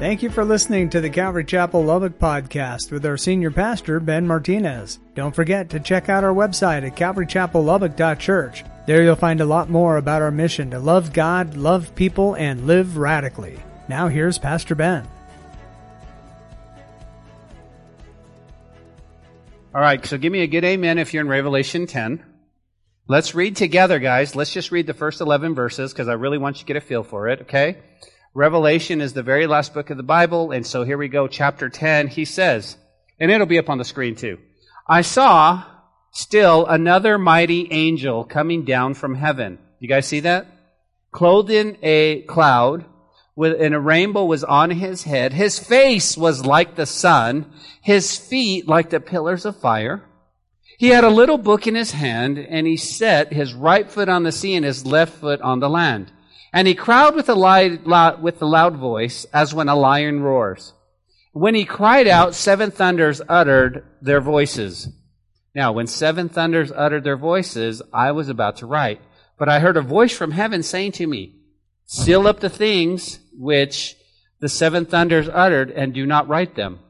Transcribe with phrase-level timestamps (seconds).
[0.00, 4.26] Thank you for listening to the Calvary Chapel Lubbock podcast with our senior pastor, Ben
[4.26, 4.98] Martinez.
[5.14, 8.64] Don't forget to check out our website at calvarychapellubbock.church.
[8.86, 12.66] There you'll find a lot more about our mission to love God, love people, and
[12.66, 13.58] live radically.
[13.90, 15.06] Now here's Pastor Ben.
[19.74, 22.24] All right, so give me a good amen if you're in Revelation 10.
[23.06, 24.34] Let's read together, guys.
[24.34, 26.80] Let's just read the first 11 verses because I really want you to get a
[26.80, 27.76] feel for it, okay?
[28.34, 31.68] Revelation is the very last book of the Bible, and so here we go, chapter
[31.68, 32.06] 10.
[32.06, 32.76] He says,
[33.18, 34.38] and it'll be up on the screen too.
[34.86, 35.64] I saw
[36.12, 39.58] still another mighty angel coming down from heaven.
[39.80, 40.46] You guys see that?
[41.10, 42.84] Clothed in a cloud,
[43.34, 45.32] with, and a rainbow was on his head.
[45.32, 47.52] His face was like the sun,
[47.82, 50.04] his feet like the pillars of fire.
[50.78, 54.22] He had a little book in his hand, and he set his right foot on
[54.22, 56.12] the sea and his left foot on the land.
[56.52, 60.74] And he cried with a loud, with a loud voice, as when a lion roars.
[61.32, 64.88] When he cried out, seven thunders uttered their voices.
[65.54, 69.00] Now, when seven thunders uttered their voices, I was about to write.
[69.38, 71.36] But I heard a voice from heaven saying to me,
[71.86, 73.96] Seal up the things which
[74.40, 76.80] the seven thunders uttered, and do not write them.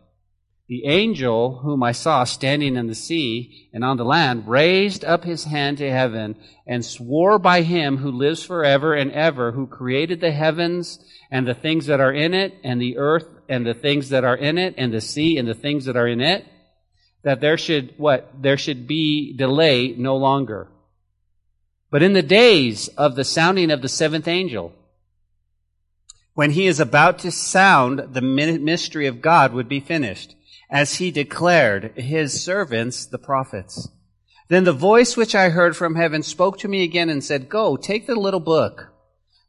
[0.70, 5.24] The angel whom I saw standing in the sea and on the land raised up
[5.24, 10.20] his hand to heaven and swore by him who lives forever and ever, who created
[10.20, 14.10] the heavens and the things that are in it, and the earth and the things
[14.10, 16.46] that are in it, and the sea and the things that are in it,
[17.24, 18.30] that there should, what?
[18.40, 20.68] There should be delay no longer.
[21.90, 24.72] But in the days of the sounding of the seventh angel,
[26.34, 30.36] when he is about to sound, the mystery of God would be finished
[30.70, 33.88] as he declared his servants, the prophets.
[34.48, 37.76] Then the voice which I heard from heaven spoke to me again and said, Go,
[37.76, 38.88] take the little book,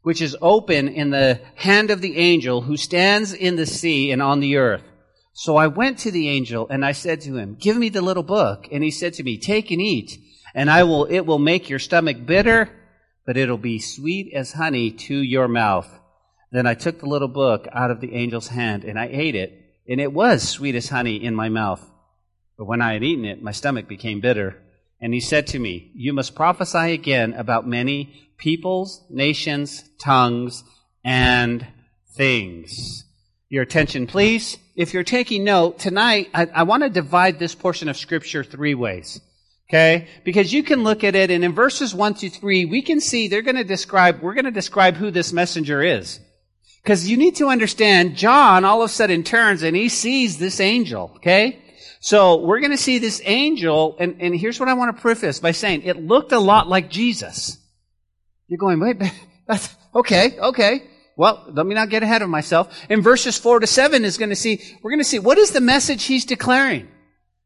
[0.02, 4.20] which is open in the hand of the angel who stands in the sea and
[4.20, 4.84] on the earth.
[5.32, 8.22] So I went to the angel and I said to him, Give me the little
[8.22, 8.68] book.
[8.70, 10.18] And he said to me, Take and eat,
[10.54, 12.68] and I will, it will make your stomach bitter,
[13.24, 15.88] but it'll be sweet as honey to your mouth.
[16.50, 19.61] Then I took the little book out of the angel's hand and I ate it
[19.88, 21.84] and it was sweet as honey in my mouth.
[22.56, 24.62] But when I had eaten it, my stomach became bitter.
[25.00, 30.62] And he said to me, You must prophesy again about many peoples, nations, tongues,
[31.04, 31.66] and
[32.14, 33.04] things.
[33.48, 34.56] Your attention, please.
[34.76, 38.74] If you're taking note, tonight I, I want to divide this portion of Scripture three
[38.74, 39.20] ways.
[39.68, 40.08] Okay?
[40.24, 43.28] Because you can look at it, and in verses 1 to 3, we can see
[43.28, 46.20] they're going to describe, we're going to describe who this messenger is.
[46.82, 50.58] Because you need to understand, John all of a sudden turns and he sees this
[50.58, 51.62] angel, okay?
[52.00, 55.38] So we're going to see this angel, and, and here's what I want to preface
[55.38, 57.58] by saying, it looked a lot like Jesus.
[58.48, 59.00] You're going, wait,
[59.46, 60.82] that's, okay, okay.
[61.16, 62.76] Well, let me not get ahead of myself.
[62.88, 65.52] In verses 4 to 7 is going to see, we're going to see, what is
[65.52, 66.88] the message he's declaring?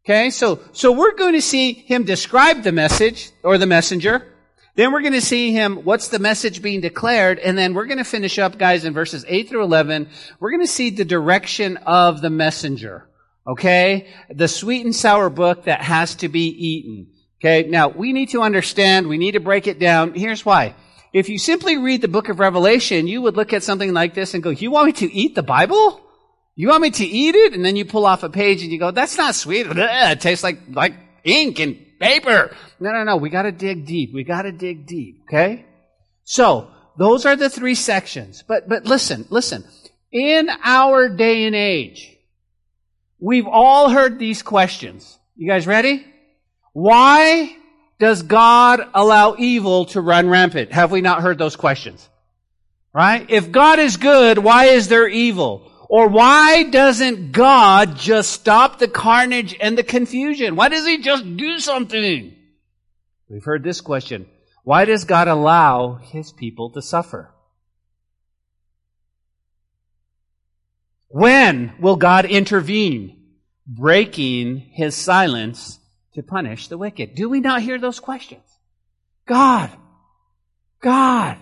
[0.06, 4.32] Okay, so, so we're going to see him describe the message, or the messenger.
[4.76, 7.96] Then we're going to see him, what's the message being declared, and then we're going
[7.98, 10.08] to finish up, guys, in verses 8 through 11.
[10.38, 13.08] We're going to see the direction of the messenger.
[13.46, 14.08] Okay?
[14.28, 17.08] The sweet and sour book that has to be eaten.
[17.40, 17.66] Okay?
[17.68, 20.12] Now, we need to understand, we need to break it down.
[20.12, 20.74] Here's why.
[21.14, 24.34] If you simply read the book of Revelation, you would look at something like this
[24.34, 26.02] and go, you want me to eat the Bible?
[26.54, 27.54] You want me to eat it?
[27.54, 29.66] And then you pull off a page and you go, that's not sweet.
[29.70, 30.92] It tastes like, like
[31.24, 32.54] ink and paper.
[32.80, 33.16] No, no, no.
[33.16, 34.12] We got to dig deep.
[34.12, 35.22] We got to dig deep.
[35.28, 35.64] Okay?
[36.24, 38.42] So, those are the three sections.
[38.46, 39.64] But, but listen, listen.
[40.12, 42.16] In our day and age,
[43.18, 45.18] we've all heard these questions.
[45.36, 46.06] You guys ready?
[46.72, 47.56] Why
[47.98, 50.72] does God allow evil to run rampant?
[50.72, 52.08] Have we not heard those questions?
[52.92, 53.26] Right?
[53.28, 55.70] If God is good, why is there evil?
[55.88, 60.56] Or why doesn't God just stop the carnage and the confusion?
[60.56, 62.34] Why does He just do something?
[63.28, 64.26] We've heard this question.
[64.64, 67.30] Why does God allow His people to suffer?
[71.08, 73.22] When will God intervene,
[73.66, 75.78] breaking His silence
[76.14, 77.14] to punish the wicked?
[77.14, 78.42] Do we not hear those questions?
[79.24, 79.70] God,
[80.80, 81.38] God,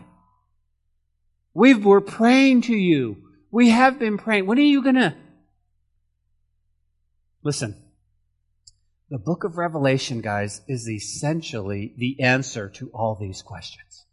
[1.55, 3.24] we we're praying to you.
[3.55, 4.47] We have been praying.
[4.47, 5.15] When are you going to?
[7.45, 7.81] Listen,
[9.09, 14.07] the book of Revelation, guys, is essentially the answer to all these questions.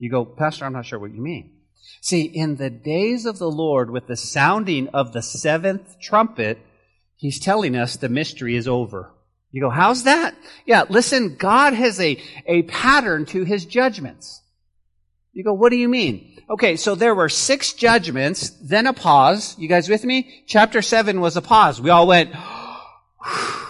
[0.00, 1.52] You go, Pastor, I'm not sure what you mean.
[2.00, 6.58] See, in the days of the Lord, with the sounding of the seventh trumpet,
[7.14, 9.14] he's telling us the mystery is over.
[9.52, 10.34] You go, how's that?
[10.66, 14.42] Yeah, listen, God has a, a pattern to his judgments.
[15.32, 16.39] You go, what do you mean?
[16.50, 19.56] Okay, so there were six judgments, then a pause.
[19.56, 20.42] You guys with me?
[20.48, 21.80] Chapter 7 was a pause.
[21.80, 22.34] We all went,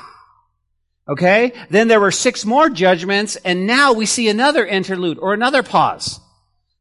[1.08, 1.52] okay?
[1.68, 6.20] Then there were six more judgments, and now we see another interlude or another pause.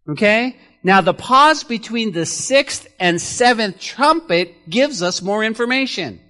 [0.08, 0.56] Okay?
[0.84, 6.22] Now the pause between the sixth and seventh trumpet gives us more information.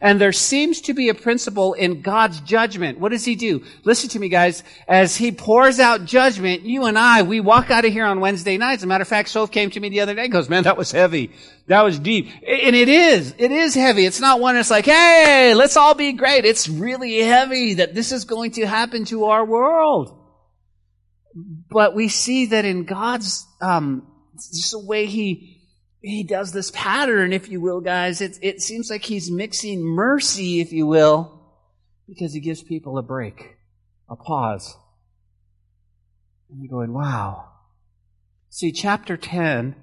[0.00, 2.98] And there seems to be a principle in God's judgment.
[2.98, 3.64] What does He do?
[3.84, 4.62] Listen to me, guys.
[4.86, 8.58] As He pours out judgment, you and I, we walk out of here on Wednesday
[8.58, 8.80] nights.
[8.80, 10.64] As a matter of fact, Soph came to me the other day and goes, man,
[10.64, 11.30] that was heavy.
[11.68, 12.26] That was deep.
[12.46, 13.34] And it is.
[13.38, 14.04] It is heavy.
[14.04, 16.44] It's not one that's like, hey, let's all be great.
[16.44, 20.22] It's really heavy that this is going to happen to our world.
[21.68, 24.06] But we see that in God's, um,
[24.36, 25.55] just the way He,
[26.06, 28.20] he does this pattern, if you will, guys.
[28.20, 31.40] It, it seems like he's mixing mercy, if you will,
[32.06, 33.56] because he gives people a break,
[34.08, 34.76] a pause.
[36.48, 37.48] And you're going, wow.
[38.50, 39.74] See, chapter 10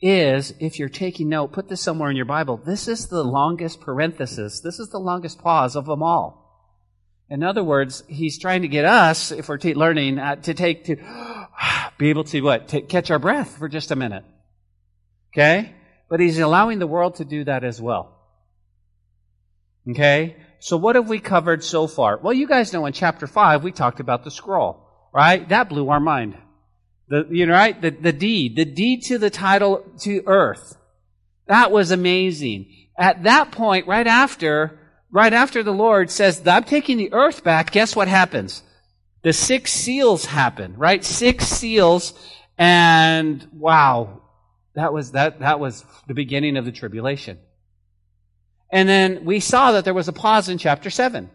[0.00, 2.56] is, if you're taking note, put this somewhere in your Bible.
[2.56, 4.60] This is the longest parenthesis.
[4.60, 6.42] This is the longest pause of them all.
[7.28, 10.96] In other words, he's trying to get us, if we're learning, uh, to take, to
[11.98, 12.68] be able to what?
[12.68, 14.24] To catch our breath for just a minute.
[15.36, 15.74] Okay?
[16.08, 18.16] But he's allowing the world to do that as well.
[19.90, 20.36] Okay?
[20.60, 22.18] So what have we covered so far?
[22.18, 25.46] Well, you guys know in chapter 5 we talked about the scroll, right?
[25.50, 26.38] That blew our mind.
[27.08, 27.80] The, you know, right?
[27.80, 28.56] The, the deed.
[28.56, 30.78] The deed to the title to earth.
[31.48, 32.72] That was amazing.
[32.98, 34.80] At that point, right after,
[35.10, 38.62] right after the Lord says, I'm taking the earth back, guess what happens?
[39.22, 41.04] The six seals happen, right?
[41.04, 42.14] Six seals,
[42.56, 44.22] and wow,
[44.76, 47.38] that was, that, that was the beginning of the tribulation.
[48.70, 51.30] And then we saw that there was a pause in chapter 7.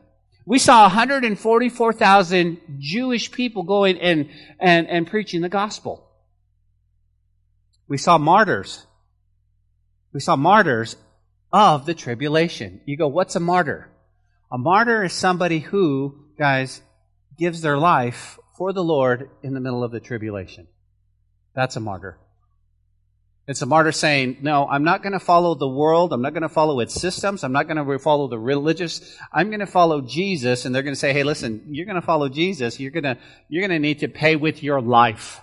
[0.46, 4.30] We saw 144,000 Jewish people going and,
[4.60, 6.08] and, and preaching the gospel.
[7.88, 8.86] We saw martyrs.
[10.14, 10.96] We saw martyrs
[11.52, 12.82] of the tribulation.
[12.86, 13.90] You go, what's a martyr?
[14.52, 16.82] A martyr is somebody who, guys,
[17.40, 20.68] gives their life for the Lord in the middle of the tribulation.
[21.56, 22.20] That's a martyr.
[23.52, 26.14] It's a martyr saying, no, I'm not going to follow the world.
[26.14, 27.44] I'm not going to follow its systems.
[27.44, 29.18] I'm not going to follow the religious.
[29.34, 30.64] I'm going to follow Jesus.
[30.64, 32.80] And they're going to say, hey, listen, you're going to follow Jesus.
[32.80, 33.18] You're going to,
[33.50, 35.42] you're going to need to pay with your life.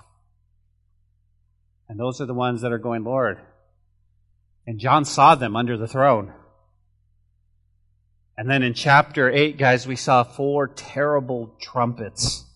[1.86, 3.40] And those are the ones that are going, Lord.
[4.66, 6.32] And John saw them under the throne.
[8.38, 12.46] And then in chapter 8, guys, we saw four terrible trumpets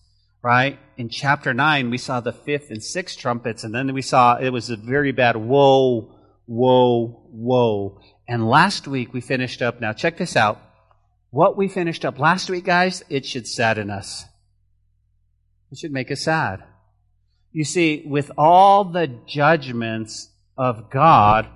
[0.43, 0.77] right?
[0.97, 4.49] In chapter 9, we saw the fifth and sixth trumpets, and then we saw it
[4.49, 6.13] was a very bad woe,
[6.45, 8.01] woe, woe.
[8.27, 10.59] And last week we finished up, now check this out.
[11.29, 14.25] What we finished up last week, guys, it should sadden us.
[15.71, 16.63] It should make us sad.
[17.51, 21.47] You see, with all the judgments of God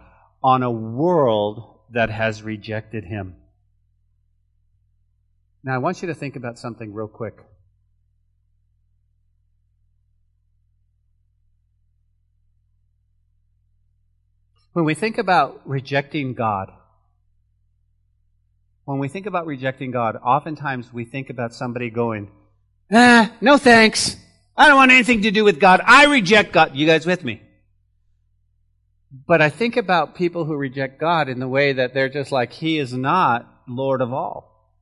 [0.43, 3.35] on a world that has rejected Him.
[5.63, 7.35] Now, I want you to think about something real quick.
[14.77, 16.71] When we think about rejecting God,
[18.85, 22.29] when we think about rejecting God, oftentimes we think about somebody going,
[22.91, 24.17] ah, no thanks.
[24.55, 25.81] I don't want anything to do with God.
[25.83, 26.75] I reject God.
[26.75, 27.41] You guys with me?
[29.27, 32.53] But I think about people who reject God in the way that they're just like,
[32.53, 34.75] He is not Lord of all.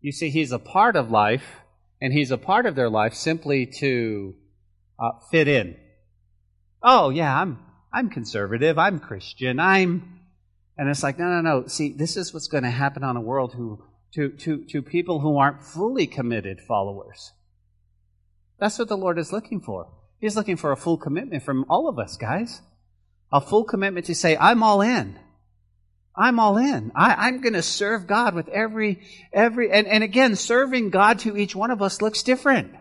[0.00, 1.60] You see, He's a part of life,
[2.00, 4.36] and He's a part of their life simply to
[4.98, 5.76] uh, fit in.
[6.82, 7.58] Oh, yeah, I'm,
[7.92, 10.20] I'm conservative, I'm Christian, I'm.
[10.78, 11.66] And it's like, no, no, no.
[11.66, 13.82] See, this is what's going to happen on a world who,
[14.14, 17.32] to, to, to people who aren't fully committed followers.
[18.58, 19.88] That's what the Lord is looking for.
[20.20, 22.60] He's looking for a full commitment from all of us, guys.
[23.32, 25.18] A full commitment to say, I'm all in.
[26.16, 26.92] I'm all in.
[26.94, 29.00] I, am going to serve God with every,
[29.32, 32.74] every, and, and again, serving God to each one of us looks different.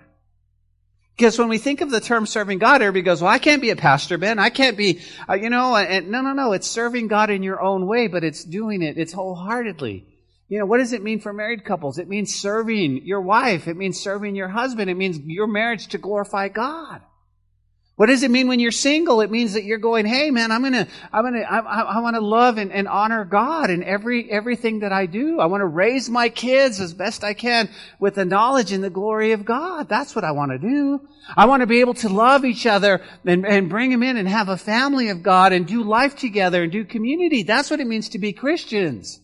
[1.19, 3.71] Because when we think of the term serving God, everybody goes, well, I can't be
[3.71, 4.39] a pastor, Ben.
[4.39, 6.53] I can't be, uh, you know, and no, no, no.
[6.53, 8.97] It's serving God in your own way, but it's doing it.
[8.97, 10.05] It's wholeheartedly.
[10.47, 11.99] You know, what does it mean for married couples?
[11.99, 13.67] It means serving your wife.
[13.67, 14.89] It means serving your husband.
[14.89, 17.01] It means your marriage to glorify God.
[17.99, 19.19] What does it mean when you're single?
[19.19, 22.15] It means that you're going, hey man, I'm gonna, I'm gonna, I, I, I want
[22.15, 25.41] to love and, and honor God in every, everything that I do.
[25.41, 27.67] I want to raise my kids as best I can
[27.99, 29.89] with the knowledge and the glory of God.
[29.89, 31.09] That's what I want to do.
[31.35, 34.29] I want to be able to love each other and, and bring them in and
[34.29, 37.43] have a family of God and do life together and do community.
[37.43, 39.19] That's what it means to be Christians.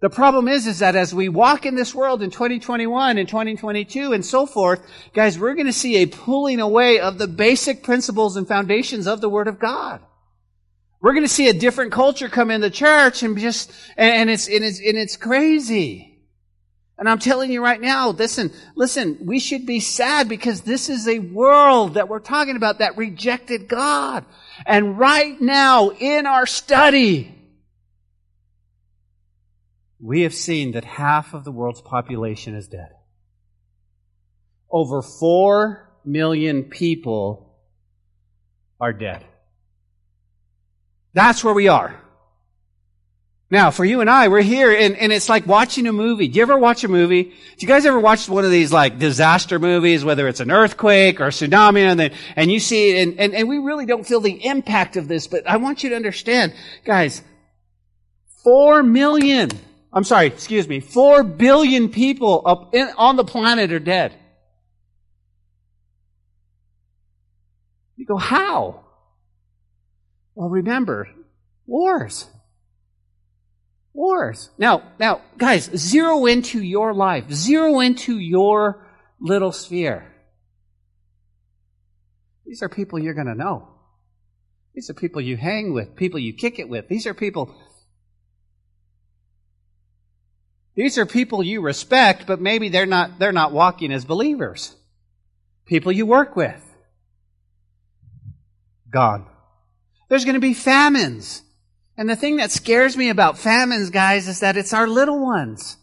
[0.00, 4.14] The problem is, is that as we walk in this world in 2021 and 2022
[4.14, 4.80] and so forth,
[5.12, 9.20] guys, we're going to see a pulling away of the basic principles and foundations of
[9.20, 10.00] the Word of God.
[11.02, 14.48] We're going to see a different culture come in the church and just, and it's,
[14.48, 16.18] and it's, and it's crazy.
[16.98, 21.08] And I'm telling you right now, listen, listen, we should be sad because this is
[21.08, 24.24] a world that we're talking about that rejected God.
[24.66, 27.39] And right now in our study,
[30.02, 32.90] we have seen that half of the world's population is dead.
[34.70, 37.54] Over 4 million people
[38.80, 39.24] are dead.
[41.12, 42.00] That's where we are.
[43.52, 46.28] Now, for you and I, we're here and, and it's like watching a movie.
[46.28, 47.24] Do you ever watch a movie?
[47.24, 51.20] Do you guys ever watch one of these like disaster movies, whether it's an earthquake
[51.20, 54.20] or a tsunami and then, and you see and, and, and we really don't feel
[54.20, 56.54] the impact of this, but I want you to understand,
[56.84, 57.22] guys,
[58.44, 59.50] four million
[59.92, 64.14] I'm sorry, excuse me, four billion people up in, on the planet are dead.
[67.96, 68.84] You go, how?
[70.34, 71.08] Well, remember,
[71.66, 72.28] wars.
[73.92, 74.50] Wars.
[74.56, 77.30] Now, now, guys, zero into your life.
[77.32, 78.86] Zero into your
[79.20, 80.06] little sphere.
[82.46, 83.68] These are people you're going to know.
[84.74, 86.88] These are people you hang with, people you kick it with.
[86.88, 87.54] These are people
[90.74, 94.74] These are people you respect, but maybe they're not, they're not walking as believers.
[95.66, 96.62] People you work with.
[98.90, 99.26] Gone.
[100.08, 101.42] There's going to be famines.
[101.96, 105.76] And the thing that scares me about famines, guys, is that it's our little ones.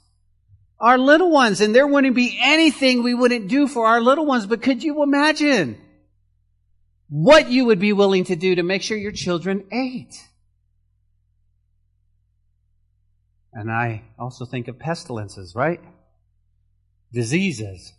[0.80, 4.46] Our little ones, and there wouldn't be anything we wouldn't do for our little ones,
[4.46, 5.80] but could you imagine
[7.10, 10.16] what you would be willing to do to make sure your children ate?
[13.58, 15.82] And I also think of pestilences, right?
[17.12, 17.92] Diseases.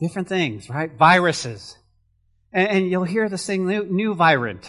[0.00, 0.92] Different things, right?
[0.92, 1.78] Viruses.
[2.52, 4.68] And, and you'll hear this thing, new, new variant.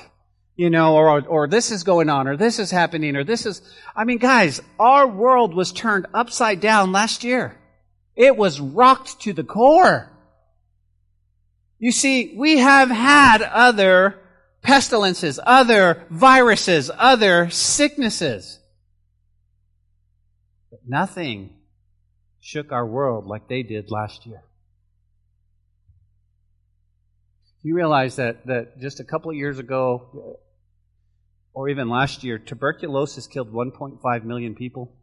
[0.55, 3.63] You know, or, or this is going on, or this is happening, or this is,
[3.95, 7.57] I mean, guys, our world was turned upside down last year.
[8.15, 10.11] It was rocked to the core.
[11.79, 14.19] You see, we have had other
[14.61, 18.58] pestilences, other viruses, other sicknesses.
[20.87, 21.55] Nothing
[22.39, 24.43] shook our world like they did last year.
[27.61, 30.39] You realize that, that just a couple of years ago,
[31.53, 34.93] or even last year, tuberculosis killed 1.5 million people?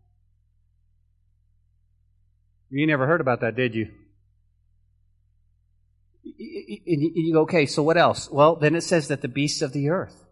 [2.71, 3.89] You never heard about that, did you?
[6.25, 8.31] You go, okay, so what else?
[8.31, 10.25] Well, then it says that the beasts of the earth,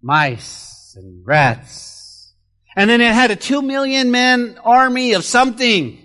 [0.00, 1.93] mice and rats
[2.76, 6.00] and then it had a two million man army of something.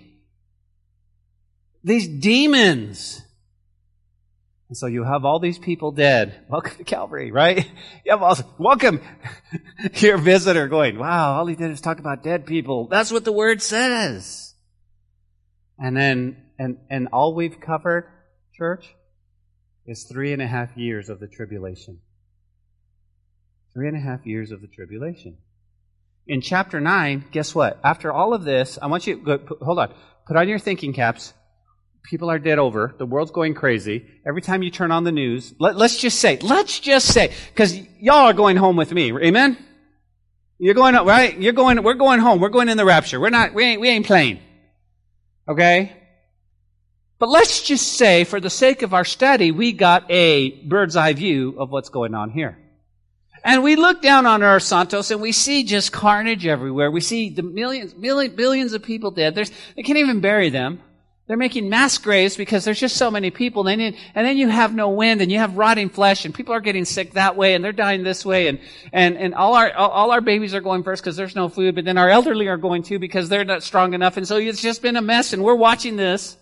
[1.82, 3.22] These demons.
[4.68, 6.44] And so you have all these people dead.
[6.48, 7.66] Welcome to Calvary, right?
[8.04, 9.00] You have all, welcome
[9.94, 12.86] your visitor going, wow, all he did is talk about dead people.
[12.86, 14.54] That's what the word says.
[15.78, 18.06] And then, and, and all we've covered,
[18.54, 18.94] church,
[19.86, 21.98] is three and a half years of the tribulation.
[23.72, 25.38] Three and a half years of the tribulation
[26.30, 27.80] in chapter 9, guess what?
[27.82, 29.92] After all of this, I want you to hold on.
[30.28, 31.34] Put on your thinking caps.
[32.04, 32.94] People are dead over.
[32.96, 34.06] The world's going crazy.
[34.24, 37.76] Every time you turn on the news, let, us just say, let's just say, because
[37.98, 39.12] y'all are going home with me.
[39.12, 39.58] Amen?
[40.58, 41.36] You're going, right?
[41.36, 42.38] You're going, we're going home.
[42.38, 43.18] We're going in the rapture.
[43.18, 44.38] We're not, we ain't, we ain't playing.
[45.48, 45.92] Okay?
[47.18, 51.12] But let's just say, for the sake of our study, we got a bird's eye
[51.12, 52.56] view of what's going on here.
[53.42, 56.90] And we look down on our Santos and we see just carnage everywhere.
[56.90, 59.34] We see the millions, millions, billions of people dead.
[59.34, 60.80] There's, they can't even bury them.
[61.26, 63.62] They're making mass graves because there's just so many people.
[63.62, 66.54] They need, and then you have no wind and you have rotting flesh and people
[66.54, 68.58] are getting sick that way and they're dying this way and,
[68.92, 71.84] and, and all our, all our babies are going first because there's no food, but
[71.84, 74.16] then our elderly are going too because they're not strong enough.
[74.16, 76.36] And so it's just been a mess and we're watching this.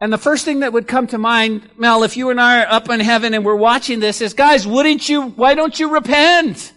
[0.00, 2.72] And the first thing that would come to mind, Mel, if you and I are
[2.72, 6.72] up in heaven and we're watching this is, guys, wouldn't you, why don't you repent?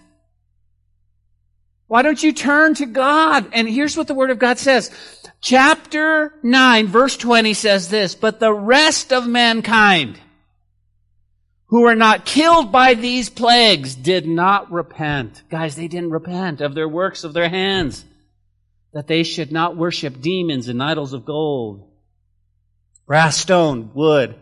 [1.85, 3.47] Why don't you turn to God?
[3.53, 4.89] And here's what the Word of God says.
[5.39, 10.19] Chapter 9, verse 20 says this, but the rest of mankind
[11.67, 15.43] who were not killed by these plagues did not repent.
[15.49, 18.03] Guys, they didn't repent of their works of their hands,
[18.93, 21.90] that they should not worship demons and idols of gold
[23.11, 24.33] brass, stone, wood,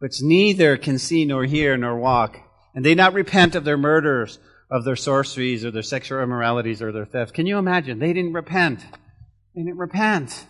[0.00, 2.36] which neither can see nor hear nor walk.
[2.74, 6.90] And they not repent of their murders of their sorceries or their sexual immoralities or
[6.90, 7.34] their theft.
[7.34, 8.00] Can you imagine?
[8.00, 8.80] They didn't repent.
[9.54, 10.44] They didn't repent.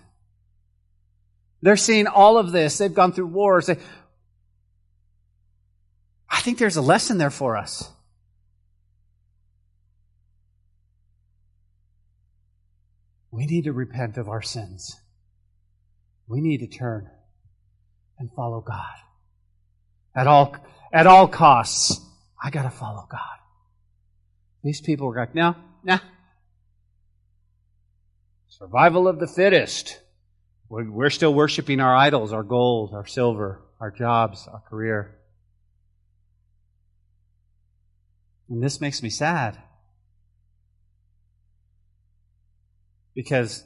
[1.61, 2.79] They're seeing all of this.
[2.79, 3.67] They've gone through wars.
[3.67, 3.77] They...
[6.31, 7.91] I think there's a lesson there for us.
[13.31, 14.99] We need to repent of our sins.
[16.27, 17.11] We need to turn
[18.19, 18.95] and follow God.
[20.15, 20.57] At all,
[20.93, 22.01] at all costs,
[22.43, 23.21] I gotta follow God.
[24.65, 25.99] These people were like, no, no.
[28.49, 30.01] Survival of the fittest.
[30.69, 35.19] We're still worshiping our idols, our gold, our silver, our jobs, our career.
[38.51, 39.59] And this makes me sad.
[43.15, 43.65] Because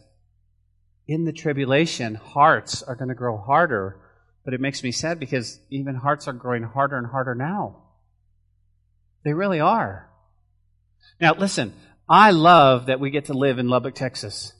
[1.08, 3.98] in the tribulation, hearts are going to grow harder.
[4.44, 7.82] But it makes me sad because even hearts are growing harder and harder now.
[9.24, 10.10] They really are.
[11.20, 11.74] Now, listen,
[12.08, 14.52] I love that we get to live in Lubbock, Texas.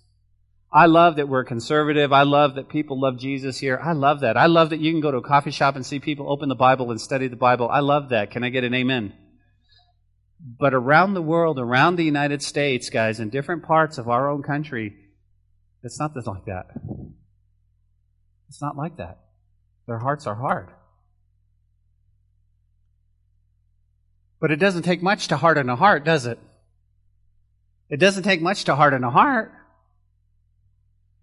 [0.72, 2.12] I love that we're conservative.
[2.12, 3.78] I love that people love Jesus here.
[3.82, 4.36] I love that.
[4.36, 6.54] I love that you can go to a coffee shop and see people open the
[6.54, 7.68] Bible and study the Bible.
[7.68, 8.30] I love that.
[8.30, 9.12] Can I get an amen?
[10.58, 14.42] But around the world, around the United States, guys, in different parts of our own
[14.42, 14.96] country,
[15.82, 16.66] it's not like that.
[18.48, 19.18] It's not like that.
[19.92, 20.70] Their hearts are hard.
[24.40, 26.38] But it doesn't take much to harden a heart, does it?
[27.90, 29.52] It doesn't take much to harden a heart.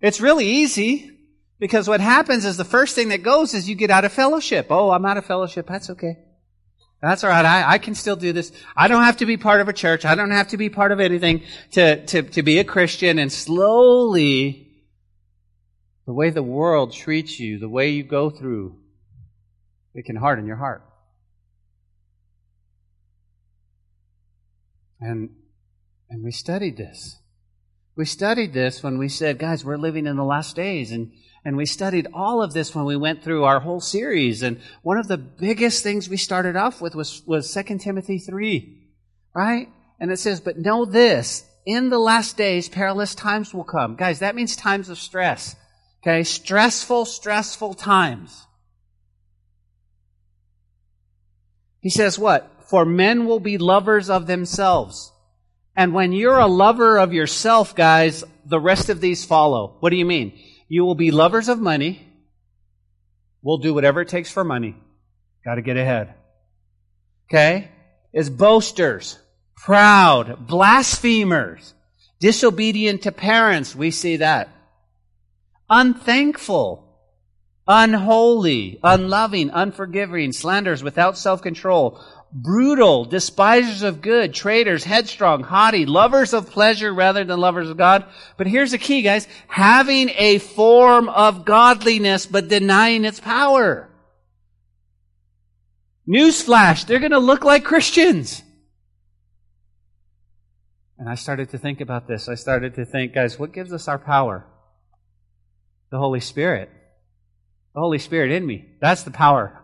[0.02, 1.10] It's really easy
[1.58, 4.68] because what happens is the first thing that goes is you get out of fellowship.
[4.70, 5.66] Oh, I'm out of fellowship.
[5.66, 6.20] That's okay.
[7.02, 7.46] That's all right.
[7.46, 8.52] I, I can still do this.
[8.78, 10.06] I don't have to be part of a church.
[10.06, 13.18] I don't have to be part of anything to, to, to be a Christian.
[13.18, 14.69] And slowly,
[16.10, 18.76] the way the world treats you, the way you go through,
[19.94, 20.84] it can harden your heart.
[25.00, 25.30] And,
[26.10, 27.20] and we studied this.
[27.96, 30.92] We studied this when we said, guys, we're living in the last days.
[30.92, 31.12] And,
[31.46, 34.42] and we studied all of this when we went through our whole series.
[34.42, 38.80] And one of the biggest things we started off with was, was 2 Timothy 3,
[39.36, 39.70] right?
[40.00, 43.96] And it says, but know this, in the last days, perilous times will come.
[43.96, 45.56] Guys, that means times of stress.
[46.02, 46.24] Okay?
[46.24, 48.46] Stressful, stressful times.
[51.82, 52.50] He says what?
[52.70, 55.12] For men will be lovers of themselves
[55.80, 59.78] and when you're a lover of yourself, guys, the rest of these follow.
[59.80, 60.38] What do you mean?
[60.68, 62.06] You will be lovers of money.
[63.42, 64.76] We'll do whatever it takes for money.
[65.46, 66.16] Got to get ahead.
[67.30, 67.72] Okay?
[68.12, 69.18] Is boasters,
[69.56, 71.74] proud, blasphemers,
[72.20, 73.74] disobedient to parents.
[73.74, 74.50] We see that.
[75.70, 76.88] Unthankful,
[77.68, 82.00] unholy, unloving, unforgiving, slanders, without self-control,
[82.32, 88.06] brutal, despisers of good, traitors, headstrong, haughty, lovers of pleasure rather than lovers of God.
[88.38, 89.28] But here's the key, guys.
[89.48, 93.90] Having a form of godliness, but denying its power.
[96.08, 98.42] Newsflash, they're going to look like Christians.
[100.98, 102.28] And I started to think about this.
[102.28, 104.46] I started to think, guys, what gives us our power?
[105.92, 106.70] The Holy Spirit.
[107.74, 108.66] The Holy Spirit in me.
[108.80, 109.60] That's the power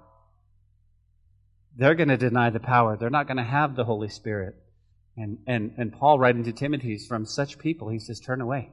[1.75, 2.95] they're going to deny the power.
[2.95, 4.55] They're not going to have the Holy Spirit.
[5.17, 8.69] And, and, and Paul, writing to Timothy, from such people, he says, turn away.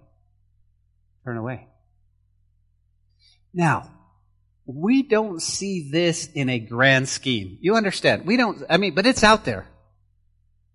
[1.25, 1.67] Turn away.
[3.53, 3.91] Now,
[4.65, 7.59] we don't see this in a grand scheme.
[7.61, 8.25] You understand?
[8.25, 9.67] We don't, I mean, but it's out there.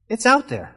[0.10, 0.76] It's out there.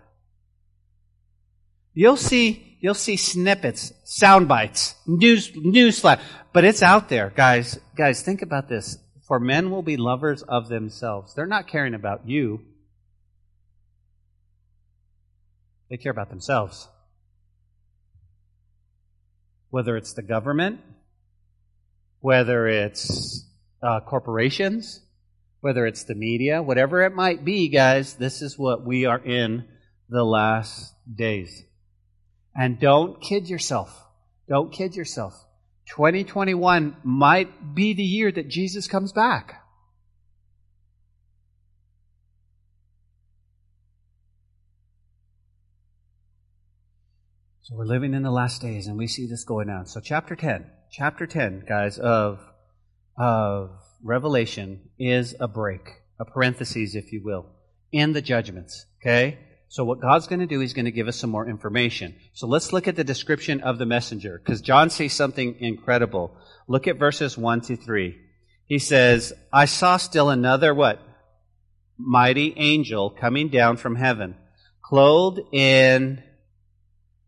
[1.92, 6.20] You'll see, you'll see snippets, sound bites, news, news flash,
[6.52, 7.78] but it's out there, guys.
[7.96, 8.98] Guys, think about this.
[9.28, 11.34] For men will be lovers of themselves.
[11.34, 12.62] They're not caring about you,
[15.88, 16.88] they care about themselves.
[19.70, 20.80] Whether it's the government,
[22.20, 23.46] whether it's
[23.82, 25.00] uh, corporations,
[25.60, 29.64] whether it's the media, whatever it might be, guys, this is what we are in
[30.08, 31.64] the last days.
[32.54, 34.04] And don't kid yourself.
[34.48, 35.34] Don't kid yourself.
[35.90, 39.60] 2021 might be the year that Jesus comes back.
[47.62, 49.86] So we're living in the last days and we see this going on.
[49.86, 52.40] So chapter 10, chapter 10, guys, of,
[53.16, 53.70] of
[54.02, 57.46] Revelation is a break, a parenthesis, if you will,
[57.92, 58.86] in the judgments.
[59.00, 59.38] Okay?
[59.70, 62.16] So what God's going to do, He's going to give us some more information.
[62.32, 66.36] So let's look at the description of the messenger, because John says something incredible.
[66.66, 68.18] Look at verses 1 to 3.
[68.66, 71.00] He says, I saw still another what?
[71.96, 74.34] Mighty angel coming down from heaven,
[74.82, 76.20] clothed in,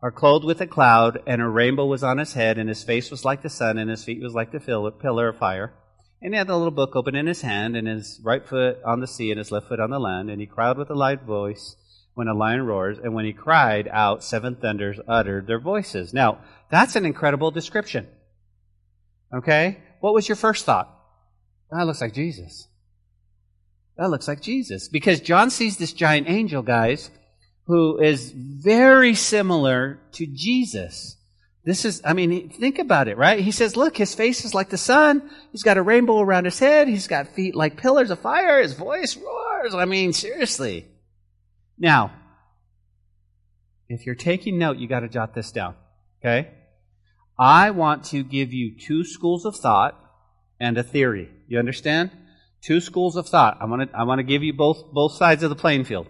[0.03, 3.09] or clothed with a cloud, and a rainbow was on his head, and his face
[3.09, 5.75] was like the sun, and his feet was like the pillar of fire.
[6.21, 8.99] And he had a little book open in his hand, and his right foot on
[8.99, 10.29] the sea, and his left foot on the land.
[10.29, 11.77] And he cried with a loud voice
[12.15, 16.13] when a lion roars, and when he cried out, seven thunders uttered their voices.
[16.13, 16.39] Now,
[16.71, 18.07] that's an incredible description.
[19.33, 19.79] Okay?
[20.01, 20.95] What was your first thought?
[21.71, 22.69] That looks like Jesus.
[23.97, 24.89] That looks like Jesus.
[24.89, 27.11] Because John sees this giant angel, guys,
[27.67, 31.17] who is very similar to Jesus.
[31.65, 33.39] This is, I mean, think about it, right?
[33.39, 35.31] He says, look, his face is like the sun.
[35.53, 36.89] He's got a rainbow around his head.
[36.89, 38.61] He's got feet like pillars of fire.
[38.61, 39.75] His voice roars.
[39.75, 40.89] I mean, seriously.
[41.79, 42.13] Now,
[43.89, 45.75] if you're taking note, you got to jot this down.
[46.21, 46.51] Okay?
[47.39, 49.99] I want to give you two schools of thought
[50.61, 51.29] and a theory.
[51.49, 52.11] You understand?
[52.63, 53.59] Two schools of thought.
[53.61, 56.09] I want to I want to give you both both sides of the playing field.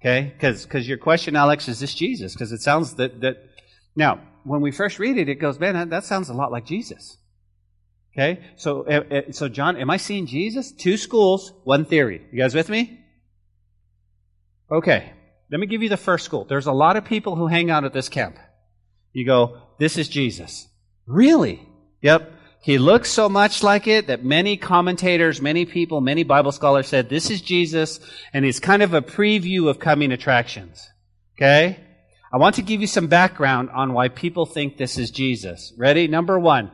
[0.00, 0.34] Okay?
[0.38, 2.36] Cuz cuz your question Alex is this Jesus?
[2.36, 3.36] Cuz it sounds that that
[3.94, 6.66] now, when we first read it it goes, "Man, that, that sounds a lot like
[6.66, 7.16] Jesus."
[8.12, 8.40] Okay?
[8.56, 10.72] So uh, uh, so John, am I seeing Jesus?
[10.72, 12.20] Two schools, one theory.
[12.30, 13.05] You guys with me?
[14.70, 15.12] Okay.
[15.50, 16.44] Let me give you the first school.
[16.44, 18.36] There's a lot of people who hang out at this camp.
[19.12, 20.66] You go, this is Jesus.
[21.06, 21.66] Really?
[22.02, 22.32] Yep.
[22.62, 27.08] He looks so much like it that many commentators, many people, many Bible scholars said
[27.08, 28.00] this is Jesus
[28.32, 30.84] and he's kind of a preview of coming attractions.
[31.36, 31.78] Okay?
[32.32, 35.72] I want to give you some background on why people think this is Jesus.
[35.78, 36.08] Ready?
[36.08, 36.72] Number one.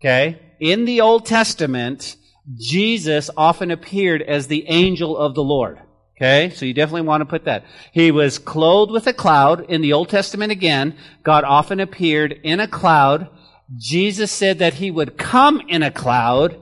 [0.00, 0.40] Okay?
[0.60, 2.16] In the Old Testament,
[2.56, 5.78] Jesus often appeared as the angel of the Lord.
[6.22, 7.64] Okay, so you definitely want to put that.
[7.90, 9.68] He was clothed with a cloud.
[9.68, 13.28] In the Old Testament again, God often appeared in a cloud.
[13.76, 16.60] Jesus said that he would come in a cloud.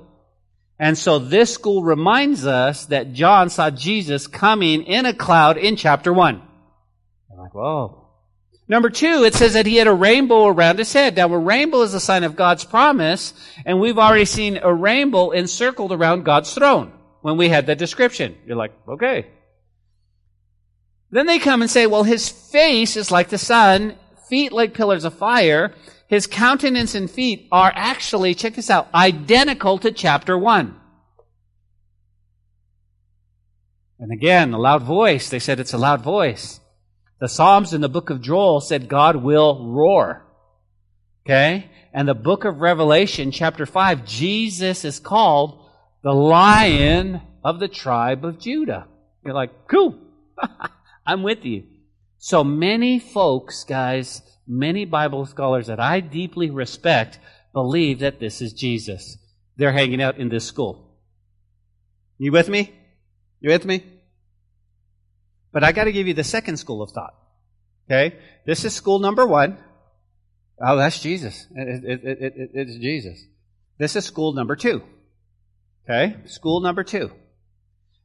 [0.79, 5.77] And so this school reminds us that John saw Jesus coming in a cloud in
[5.77, 6.41] chapter 1.
[7.31, 8.09] I'm like, whoa.
[8.67, 11.17] Number two, it says that he had a rainbow around his head.
[11.17, 13.35] Now, a rainbow is a sign of God's promise,
[13.67, 18.39] and we've already seen a rainbow encircled around God's throne when we had that description.
[18.47, 19.27] You're like, okay.
[21.11, 23.97] Then they come and say, well, his face is like the sun,
[24.29, 25.75] feet like pillars of fire.
[26.07, 30.77] His countenance and feet are actually, check this out, identical to chapter 1.
[33.99, 35.29] And again, a loud voice.
[35.29, 36.61] They said it's a loud voice.
[37.21, 40.27] The Psalms in the book of Joel said God will roar.
[41.27, 41.71] Okay?
[41.93, 45.67] And the book of Revelation, chapter 5, Jesus is called
[46.03, 48.87] the lion of the tribe of Judah.
[49.25, 49.99] You're like, cool.
[51.07, 51.65] I'm with you.
[52.19, 57.19] So many folks, guys, many Bible scholars that I deeply respect
[57.53, 59.17] believe that this is Jesus.
[59.57, 60.97] They're hanging out in this school.
[62.19, 62.73] You with me?
[63.41, 63.85] You with me?
[65.53, 67.15] But I got to give you the second school of thought.
[67.87, 68.17] Okay?
[68.47, 69.59] This is school number one.
[70.61, 71.47] Oh, that's Jesus.
[71.55, 73.25] It, it, it, it's Jesus.
[73.79, 74.83] This is school number two.
[75.89, 76.17] Okay?
[76.27, 77.11] School number two.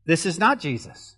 [0.05, 1.17] This is not Jesus.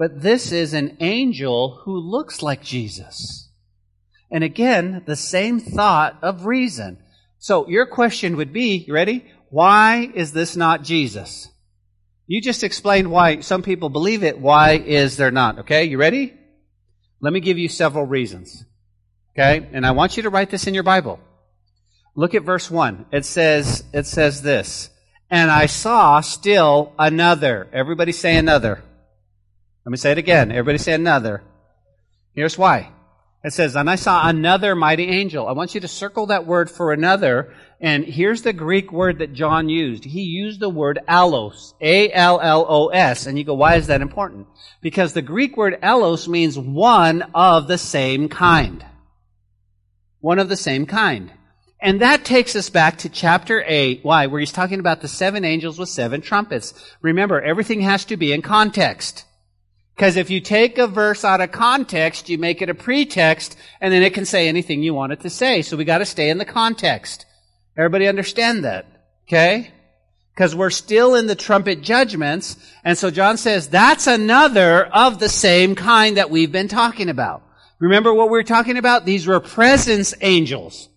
[0.00, 3.50] But this is an angel who looks like Jesus.
[4.30, 6.96] And again, the same thought of reason.
[7.38, 9.26] So your question would be, you ready?
[9.50, 11.48] Why is this not Jesus?
[12.26, 14.40] You just explained why some people believe it.
[14.40, 15.58] Why is there not?
[15.58, 16.32] Okay, you ready?
[17.20, 18.64] Let me give you several reasons.
[19.34, 21.20] Okay, and I want you to write this in your Bible.
[22.16, 23.04] Look at verse 1.
[23.12, 24.88] It says, it says this,
[25.28, 27.68] and I saw still another.
[27.74, 28.82] Everybody say another.
[29.84, 30.50] Let me say it again.
[30.50, 31.42] Everybody say another.
[32.34, 32.92] Here's why.
[33.42, 35.48] It says, and I saw another mighty angel.
[35.48, 37.54] I want you to circle that word for another.
[37.80, 40.04] And here's the Greek word that John used.
[40.04, 41.72] He used the word allos.
[41.80, 43.26] A-L-L-O-S.
[43.26, 44.46] And you go, why is that important?
[44.82, 48.84] Because the Greek word allos means one of the same kind.
[50.20, 51.32] One of the same kind.
[51.80, 54.00] And that takes us back to chapter 8.
[54.02, 54.26] Why?
[54.26, 56.74] Where he's talking about the seven angels with seven trumpets.
[57.00, 59.24] Remember, everything has to be in context.
[60.00, 63.92] Because if you take a verse out of context, you make it a pretext, and
[63.92, 65.60] then it can say anything you want it to say.
[65.60, 67.26] So we got to stay in the context.
[67.76, 68.86] Everybody understand that?
[69.28, 69.70] Okay?
[70.32, 75.28] Because we're still in the trumpet judgments, and so John says that's another of the
[75.28, 77.42] same kind that we've been talking about.
[77.78, 79.04] Remember what we were talking about?
[79.04, 80.88] These were presence angels.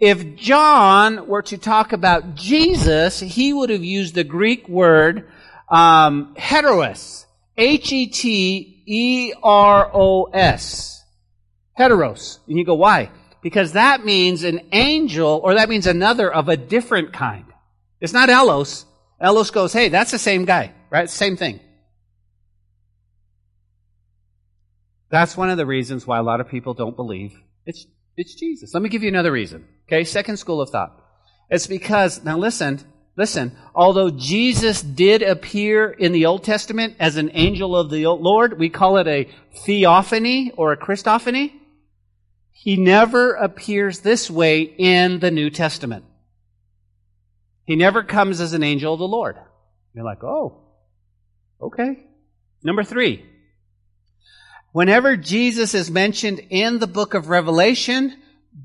[0.00, 5.30] If John were to talk about Jesus, he would have used the Greek word
[5.68, 7.23] um, heteros
[7.56, 11.02] H E T E R O S.
[11.78, 12.38] Heteros.
[12.46, 13.10] And you go, why?
[13.42, 17.44] Because that means an angel, or that means another of a different kind.
[18.00, 18.84] It's not allos.
[19.20, 21.10] allos goes, hey, that's the same guy, right?
[21.10, 21.60] Same thing.
[25.10, 27.86] That's one of the reasons why a lot of people don't believe it's,
[28.16, 28.74] it's Jesus.
[28.74, 29.66] Let me give you another reason.
[29.86, 31.00] Okay, second school of thought.
[31.50, 32.80] It's because, now listen,
[33.16, 38.58] listen, although Jesus did appear in the Old Testament as an angel of the Lord,
[38.58, 39.28] we call it a
[39.64, 41.52] theophany or a Christophany.
[42.52, 46.04] He never appears this way in the New Testament.
[47.64, 49.36] He never comes as an angel of the Lord.
[49.94, 50.62] You're like, oh,
[51.60, 52.04] okay.
[52.62, 53.24] Number three.
[54.72, 58.16] Whenever Jesus is mentioned in the book of Revelation,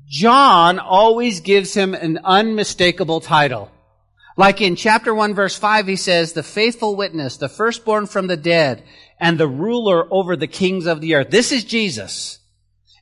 [0.06, 3.70] John always gives him an unmistakable title.
[4.36, 8.36] Like in chapter 1 verse 5, he says, the faithful witness, the firstborn from the
[8.36, 8.82] dead,
[9.18, 11.30] and the ruler over the kings of the earth.
[11.30, 12.38] This is Jesus.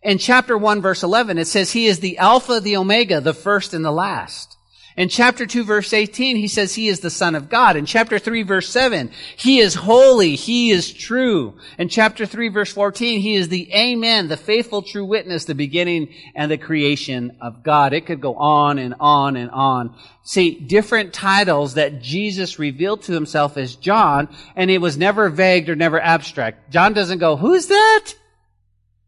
[0.02, 3.72] In chapter 1 verse 11, it says he is the Alpha, the Omega, the first
[3.72, 4.57] and the last.
[4.98, 7.76] In chapter 2 verse 18, he says he is the Son of God.
[7.76, 11.54] In chapter 3 verse 7, he is holy, he is true.
[11.78, 16.12] In chapter 3 verse 14, he is the Amen, the faithful true witness, the beginning
[16.34, 17.92] and the creation of God.
[17.92, 19.94] It could go on and on and on.
[20.24, 25.70] See, different titles that Jesus revealed to himself as John, and it was never vague
[25.70, 26.72] or never abstract.
[26.72, 28.14] John doesn't go, who's that?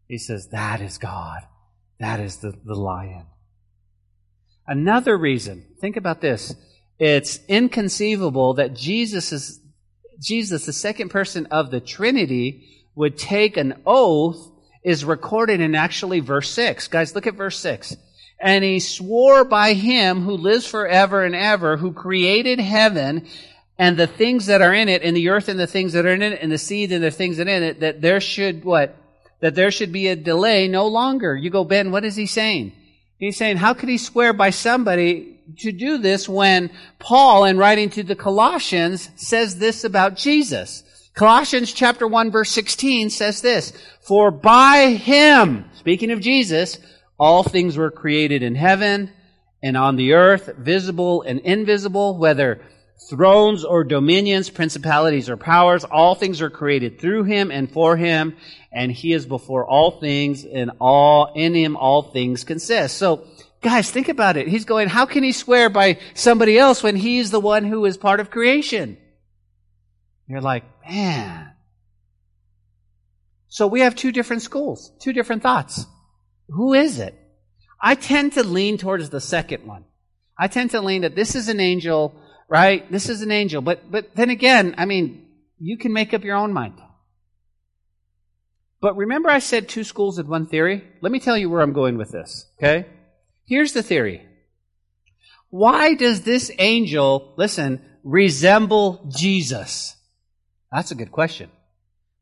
[0.07, 1.41] He says, that is God.
[1.99, 3.27] That is the, the lion.
[4.67, 6.55] Another reason, think about this.
[6.99, 9.61] It's inconceivable that Jesus is,
[10.21, 14.51] Jesus, the second person of the Trinity, would take an oath
[14.83, 16.89] is recorded in actually verse 6.
[16.89, 17.97] Guys, look at verse 6.
[18.39, 23.27] And he swore by him who lives forever and ever, who created heaven
[23.79, 26.13] and the things that are in it, and the earth and the things that are
[26.13, 28.63] in it, and the seed and the things that are in it, that there should
[28.63, 28.95] what?
[29.41, 31.35] That there should be a delay no longer.
[31.35, 32.73] You go, Ben, what is he saying?
[33.21, 37.91] He's saying, how could he swear by somebody to do this when Paul, in writing
[37.91, 40.83] to the Colossians, says this about Jesus?
[41.13, 46.79] Colossians chapter 1 verse 16 says this, For by him, speaking of Jesus,
[47.19, 49.13] all things were created in heaven
[49.63, 52.63] and on the earth, visible and invisible, whether
[53.09, 58.37] thrones or dominions, principalities or powers, all things are created through him and for him,
[58.73, 62.97] and he is before all things, and all in him all things consist.
[62.99, 63.27] So,
[63.63, 64.49] guys, think about it.
[64.49, 67.97] He's going, how can he swear by somebody else when he's the one who is
[67.97, 68.97] part of creation?
[70.29, 71.53] You're like, man.
[73.49, 75.85] So we have two different schools, two different thoughts.
[76.49, 77.15] Who is it?
[77.83, 79.85] I tend to lean towards the second one.
[80.39, 82.15] I tend to lean that this is an angel,
[82.51, 82.91] right?
[82.91, 83.63] This is an angel.
[83.63, 85.27] But, but then again, I mean,
[85.59, 86.75] you can make up your own mind.
[88.83, 90.83] But remember I said two schools of one theory?
[91.01, 92.87] Let me tell you where I'm going with this, okay?
[93.47, 94.27] Here's the theory.
[95.51, 99.97] Why does this angel, listen, resemble Jesus?
[100.73, 101.51] That's a good question.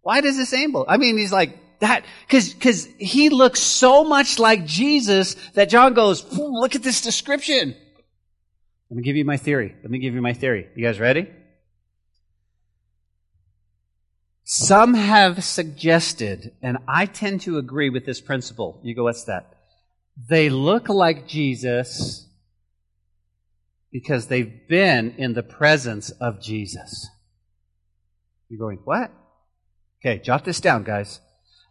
[0.03, 0.85] Why does this angel?
[0.89, 5.95] I mean, he's like that, cause, cause he looks so much like Jesus that John
[5.95, 7.77] goes, look at this description.
[8.91, 9.75] Let me give you my theory.
[9.83, 10.69] Let me give you my theory.
[10.75, 11.29] You guys ready?
[14.45, 18.81] Some have suggested, and I tend to agree with this principle.
[18.83, 19.55] You go, what's that?
[20.29, 22.27] They look like Jesus
[23.93, 27.09] because they've been in the presence of Jesus.
[28.49, 29.13] You're going, what?
[30.01, 31.21] Okay, jot this down, guys.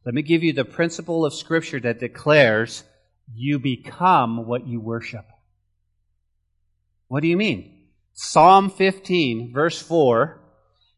[0.06, 2.84] Let me give you the principle of Scripture that declares
[3.34, 5.26] you become what you worship.
[7.08, 7.74] What do you mean?
[8.14, 10.38] Psalm 15, verse 4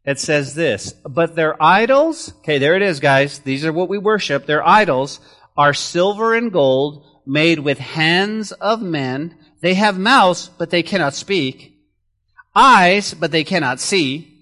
[0.06, 3.40] it says this, but their idols, okay, there it is, guys.
[3.40, 4.48] These are what we worship.
[4.48, 5.20] Their idols
[5.56, 9.38] are silver and gold made with hands of men.
[9.62, 11.78] They have mouths, but they cannot speak.
[12.56, 14.34] Eyes, but they cannot see.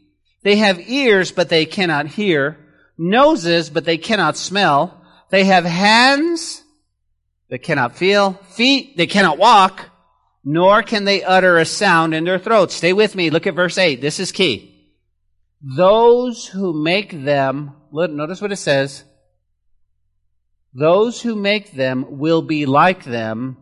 [0.44, 2.58] They have ears, but they cannot hear.
[2.98, 5.04] Noses, but they cannot smell.
[5.32, 6.64] They have hands,
[7.50, 8.34] that cannot feel.
[8.52, 9.86] Feet, they cannot walk.
[10.50, 12.74] Nor can they utter a sound in their throats.
[12.74, 13.30] Stay with me.
[13.30, 14.00] Look at verse 8.
[14.00, 14.96] This is key.
[15.62, 19.04] Those who make them, look notice what it says.
[20.74, 23.58] Those who make them will be like them,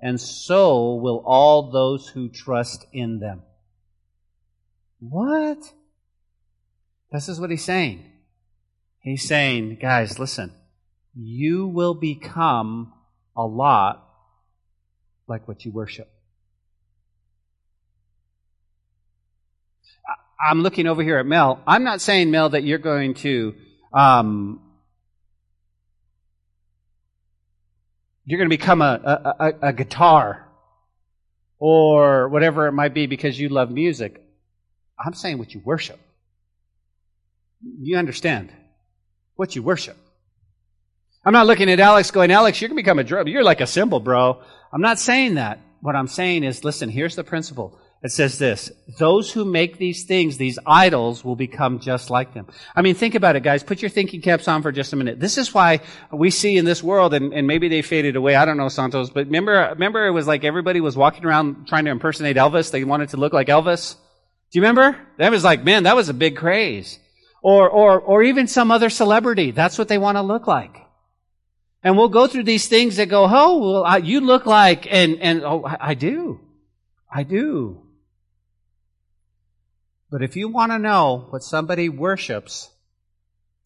[0.00, 3.42] and so will all those who trust in them.
[4.98, 5.58] What?
[7.12, 8.02] This is what he's saying.
[9.00, 10.54] He's saying, guys, listen,
[11.14, 12.94] you will become
[13.36, 14.06] a lot
[15.28, 16.10] like what you worship.
[20.40, 21.62] I'm looking over here at Mel.
[21.66, 23.54] I'm not saying, Mel, that you're going to,
[23.92, 24.60] um,
[28.24, 30.48] you're going to become a, a, a, guitar
[31.58, 34.22] or whatever it might be because you love music.
[34.98, 35.98] I'm saying what you worship.
[37.62, 38.50] You understand
[39.36, 39.96] what you worship.
[41.24, 43.28] I'm not looking at Alex going, Alex, you're going to become a drug.
[43.28, 44.40] You're like a symbol, bro.
[44.72, 45.58] I'm not saying that.
[45.82, 47.78] What I'm saying is, listen, here's the principle.
[48.02, 52.46] It says this, those who make these things, these idols, will become just like them.
[52.74, 53.62] I mean, think about it, guys.
[53.62, 55.20] Put your thinking caps on for just a minute.
[55.20, 58.46] This is why we see in this world, and, and maybe they faded away, I
[58.46, 61.90] don't know, Santos, but remember, remember it was like everybody was walking around trying to
[61.90, 62.70] impersonate Elvis?
[62.70, 63.96] They wanted to look like Elvis?
[64.50, 64.98] Do you remember?
[65.18, 66.98] That was like, man, that was a big craze.
[67.42, 69.50] Or, or, or even some other celebrity.
[69.50, 70.74] That's what they want to look like.
[71.82, 75.18] And we'll go through these things that go, oh, well, I, you look like, and,
[75.20, 76.40] and, oh, I, I do.
[77.12, 77.82] I do.
[80.10, 82.70] But if you want to know what somebody worships,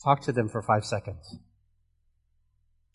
[0.02, 1.38] talk to them for five seconds.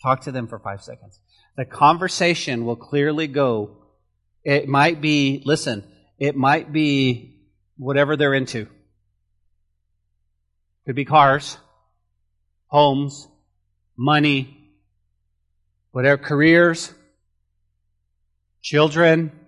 [0.02, 1.20] Talk to them for five seconds.
[1.58, 3.78] The conversation will clearly go.
[4.44, 5.84] It might be, listen,
[6.20, 7.42] it might be
[7.78, 8.68] whatever they're into.
[10.86, 11.58] Could be cars,
[12.68, 13.28] homes,
[13.98, 14.72] money,
[15.92, 16.94] whatever, careers,
[18.62, 19.39] children.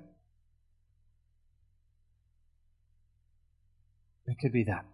[4.31, 4.85] It could be that.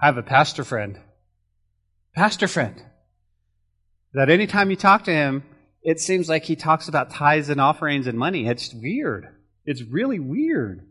[0.00, 0.96] I have a pastor friend,
[2.14, 2.80] pastor friend,
[4.14, 5.42] that anytime you talk to him,
[5.82, 8.46] it seems like he talks about tithes and offerings and money.
[8.46, 9.26] It's weird.
[9.64, 10.86] It's really weird.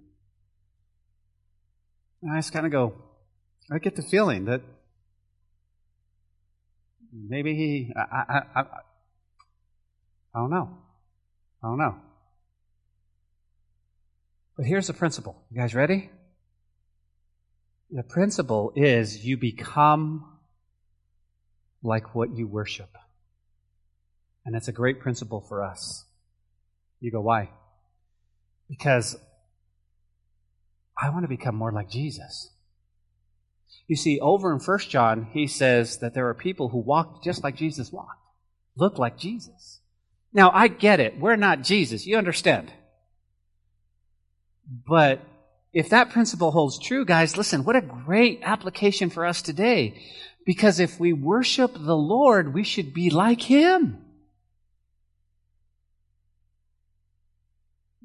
[2.22, 2.96] And I just kind of go,
[3.72, 4.62] I get the feeling that
[7.14, 8.62] maybe he, I, I, I,
[10.36, 10.78] I don't know.
[11.64, 11.96] I don't know.
[14.60, 15.42] But here's the principle.
[15.50, 16.10] You guys ready?
[17.92, 20.38] The principle is you become
[21.82, 22.90] like what you worship.
[24.46, 26.04] And that's a great principle for us.
[27.00, 27.52] You go, why?
[28.68, 29.16] Because
[31.02, 32.52] I want to become more like Jesus.
[33.88, 37.46] You see, over in 1 John, he says that there are people who walk just
[37.46, 38.20] like Jesus walked,
[38.76, 39.80] look like Jesus.
[40.34, 41.18] Now, I get it.
[41.18, 42.06] We're not Jesus.
[42.06, 42.74] You understand.
[44.70, 45.22] But
[45.74, 50.02] if that principle holds true, guys, listen, what a great application for us today.
[50.46, 54.04] Because if we worship the Lord, we should be like Him.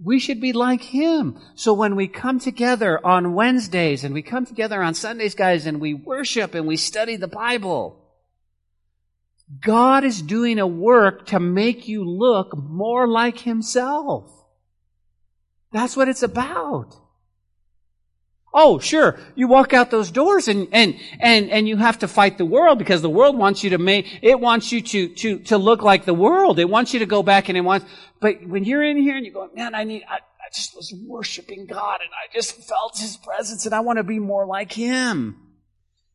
[0.03, 1.38] We should be like Him.
[1.55, 5.81] So when we come together on Wednesdays and we come together on Sundays, guys, and
[5.81, 7.98] we worship and we study the Bible,
[9.61, 14.34] God is doing a work to make you look more like Himself.
[15.75, 16.97] That's what it's about.
[18.55, 19.19] Oh, sure.
[19.35, 22.79] You walk out those doors and, and, and, and you have to fight the world
[22.79, 26.05] because the world wants you to make, it wants you to, to, to look like
[26.05, 26.61] the world.
[26.61, 27.87] It wants you to go back and it wants,
[28.21, 30.95] but when you're in here and you go, man, I need, I, I just was
[31.05, 34.71] worshiping God and I just felt His presence and I want to be more like
[34.71, 35.37] Him.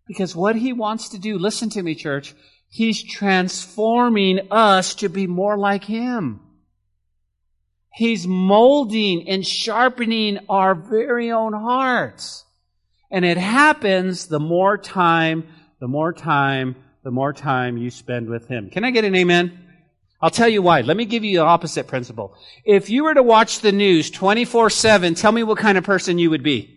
[0.08, 2.34] Because what He wants to do, listen to me, church,
[2.69, 6.39] He's transforming us to be more like Him.
[7.93, 12.45] He's molding and sharpening our very own hearts.
[13.12, 15.47] And it happens the more time,
[15.80, 18.69] the more time, the more time you spend with Him.
[18.69, 19.65] Can I get an amen?
[20.21, 20.82] I'll tell you why.
[20.82, 22.36] Let me give you the opposite principle.
[22.65, 26.30] If you were to watch the news 24-7, tell me what kind of person you
[26.30, 26.75] would be.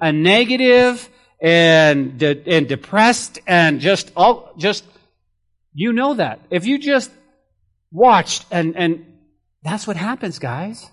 [0.00, 1.08] A negative
[1.40, 4.84] and, de- and depressed and just all, just,
[5.74, 6.40] you know that.
[6.50, 7.10] If you just
[7.92, 9.17] watched and, and
[9.62, 10.90] that's what happens, guys.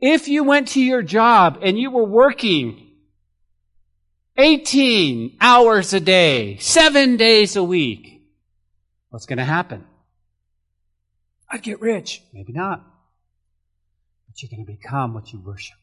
[0.00, 2.90] If you went to your job and you were working
[4.36, 8.22] 18 hours a day, seven days a week,
[9.10, 9.86] what's going to happen?
[11.48, 12.22] I'd get rich.
[12.32, 12.84] Maybe not.
[14.26, 15.76] But you're going to become what you worship.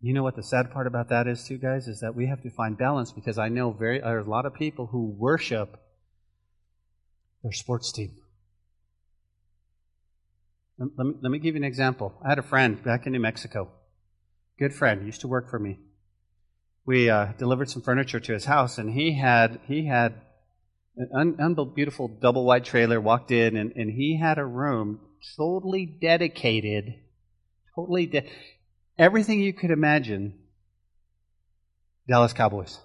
[0.00, 2.42] You know what the sad part about that is, too, guys, is that we have
[2.42, 5.80] to find balance because I know very, there are a lot of people who worship
[7.46, 8.10] their sports team.
[10.78, 12.12] Let me, let me give you an example.
[12.24, 13.70] I had a friend back in New Mexico,
[14.58, 15.78] good friend, used to work for me.
[16.84, 20.14] We uh, delivered some furniture to his house, and he had he had
[20.96, 23.00] an un, beautiful double wide trailer.
[23.00, 25.00] Walked in, and, and he had a room
[25.36, 26.94] totally dedicated,
[27.76, 28.28] totally de-
[28.98, 30.34] everything you could imagine.
[32.08, 32.78] Dallas Cowboys,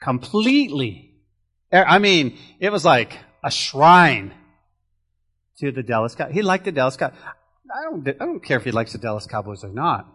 [0.00, 1.13] completely
[1.82, 4.32] I mean, it was like a shrine
[5.58, 6.34] to the Dallas Cowboys.
[6.34, 7.18] He liked the Dallas Cowboys.
[7.74, 10.06] I don't, I don't care if he likes the Dallas Cowboys or not.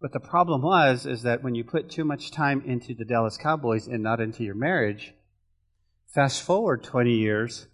[0.00, 3.36] But the problem was, is that when you put too much time into the Dallas
[3.36, 5.12] Cowboys and not into your marriage,
[6.14, 7.66] fast forward 20 years,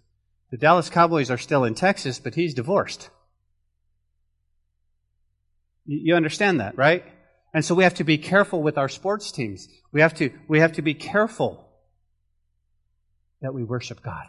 [0.51, 3.09] the Dallas Cowboys are still in Texas, but he's divorced.
[5.85, 7.05] You understand that, right?
[7.53, 9.69] And so we have to be careful with our sports teams.
[9.93, 11.66] We have to, we have to be careful
[13.41, 14.25] that we worship God.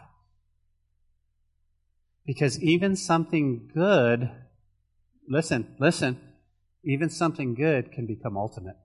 [2.25, 4.29] Because even something good,
[5.27, 6.19] listen, listen,
[6.83, 8.77] even something good can become ultimate.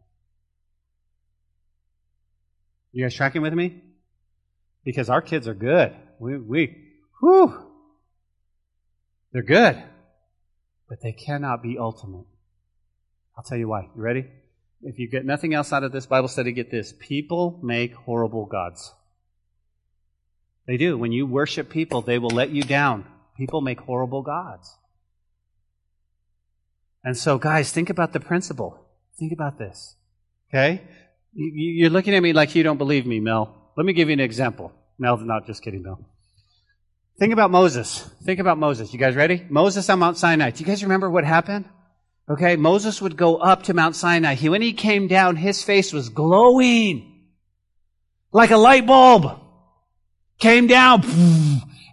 [2.92, 3.82] You guys tracking with me?
[4.84, 5.94] Because our kids are good.
[6.18, 6.76] We, we,
[7.20, 7.54] whew,
[9.32, 9.82] they're good.
[10.88, 12.26] But they cannot be ultimate.
[13.36, 13.88] I'll tell you why.
[13.94, 14.26] You ready?
[14.82, 16.94] If you get nothing else out of this Bible study, get this.
[16.98, 18.92] People make horrible gods.
[20.66, 20.96] They do.
[20.96, 23.04] When you worship people, they will let you down.
[23.36, 24.76] People make horrible gods.
[27.02, 28.86] And so, guys, think about the principle.
[29.18, 29.96] Think about this.
[30.48, 30.82] Okay?
[31.34, 33.72] You're looking at me like you don't believe me, Mel.
[33.76, 34.72] Let me give you an example.
[34.98, 35.98] Mel's not just kidding, Mel.
[37.18, 38.08] Think about Moses.
[38.24, 38.92] Think about Moses.
[38.92, 39.44] You guys ready?
[39.48, 40.50] Moses on Mount Sinai.
[40.50, 41.66] Do you guys remember what happened?
[42.28, 44.34] Okay, Moses would go up to Mount Sinai.
[44.34, 47.26] He, when he came down, his face was glowing
[48.32, 49.40] like a light bulb.
[50.44, 51.02] Came down.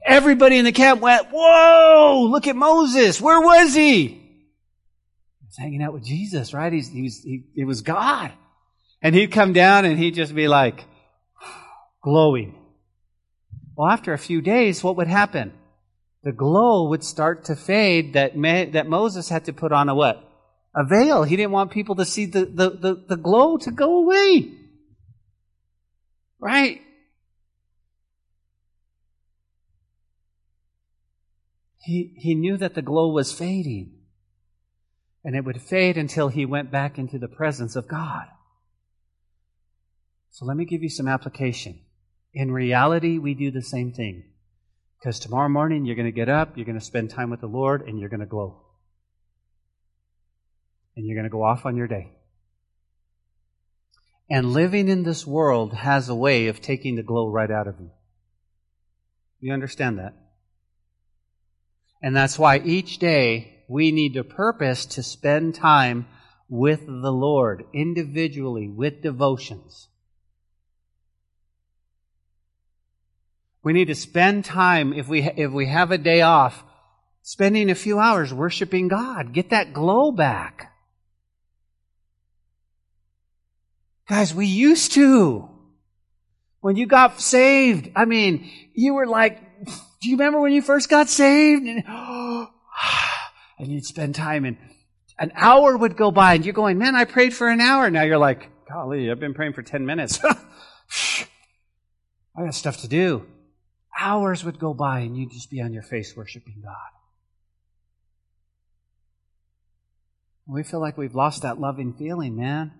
[0.06, 3.22] Everybody in the camp went, whoa, look at Moses.
[3.22, 4.08] Where was he?
[4.08, 6.74] He was hanging out with Jesus, right?
[6.74, 7.24] He's, he was,
[7.56, 8.34] he, was God.
[9.02, 10.84] And he'd come down and he'd just be like,
[12.04, 12.60] glowing.
[13.74, 15.54] Well, after a few days, what would happen?
[16.26, 18.34] The glow would start to fade that,
[18.74, 20.30] that Moses had to put on a what?
[20.76, 21.24] A veil.
[21.24, 24.52] He didn't want people to see the, the, the, the glow to go away.
[26.38, 26.82] Right?
[31.84, 33.93] He, he knew that the glow was fading.
[35.23, 38.25] And it would fade until he went back into the presence of God.
[40.32, 41.79] So let me give you some application.
[42.34, 44.23] In reality, we do the same thing.
[44.99, 47.47] Because tomorrow morning, you're going to get up, you're going to spend time with the
[47.47, 48.61] Lord, and you're going to glow.
[50.95, 52.11] And you're going to go off on your day.
[54.29, 57.79] And living in this world has a way of taking the glow right out of
[57.79, 57.89] you.
[59.39, 60.13] You understand that?
[62.02, 66.08] And that's why each day we need to purpose to spend time
[66.49, 69.88] with the Lord individually with devotions.
[73.64, 76.64] We need to spend time, if we, if we have a day off,
[77.22, 79.34] spending a few hours worshiping God.
[79.34, 80.74] Get that glow back.
[84.10, 85.47] Guys, we used to.
[86.60, 89.39] When you got saved, I mean, you were like,
[90.02, 91.64] do you remember when you first got saved?
[91.64, 91.84] And,
[93.60, 94.58] and you'd spend time and
[95.20, 97.89] an hour would go by and you're going, man, I prayed for an hour.
[97.91, 100.20] Now you're like, golly, I've been praying for 10 minutes.
[100.26, 101.26] I
[102.36, 103.28] got stuff to do.
[103.99, 106.76] Hours would go by and you'd just be on your face worshiping God.
[110.47, 112.74] We feel like we've lost that loving feeling, man.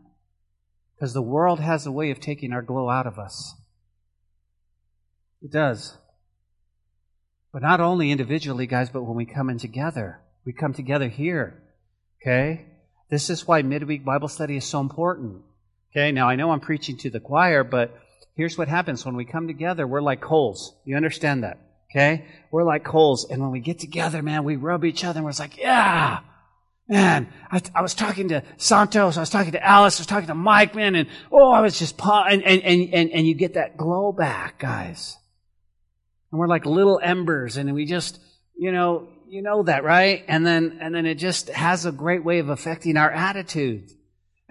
[0.96, 3.56] Because the world has a way of taking our glow out of us.
[5.44, 5.98] It does.
[7.54, 10.22] But not only individually, guys, but when we come in together.
[10.46, 11.62] We come together here.
[12.22, 12.66] Okay?
[13.10, 15.42] This is why midweek Bible study is so important.
[15.92, 16.12] Okay?
[16.12, 17.94] Now I know I'm preaching to the choir, but
[18.36, 20.76] here's what happens when we come together, we're like coals.
[20.86, 21.60] You understand that?
[21.92, 22.26] Okay?
[22.52, 23.30] We're like coals.
[23.30, 26.20] And when we get together, man, we rub each other and we're like, yeah,
[26.88, 30.28] man, I, I, was talking to Santos, I was talking to Alice, I was talking
[30.28, 33.76] to Mike, man, and oh, I was just, and, and, and, and you get that
[33.76, 35.18] glow back, guys.
[36.32, 38.20] And we're like little embers and we just,
[38.58, 40.24] you know, you know that, right?
[40.28, 43.90] And then, and then it just has a great way of affecting our attitude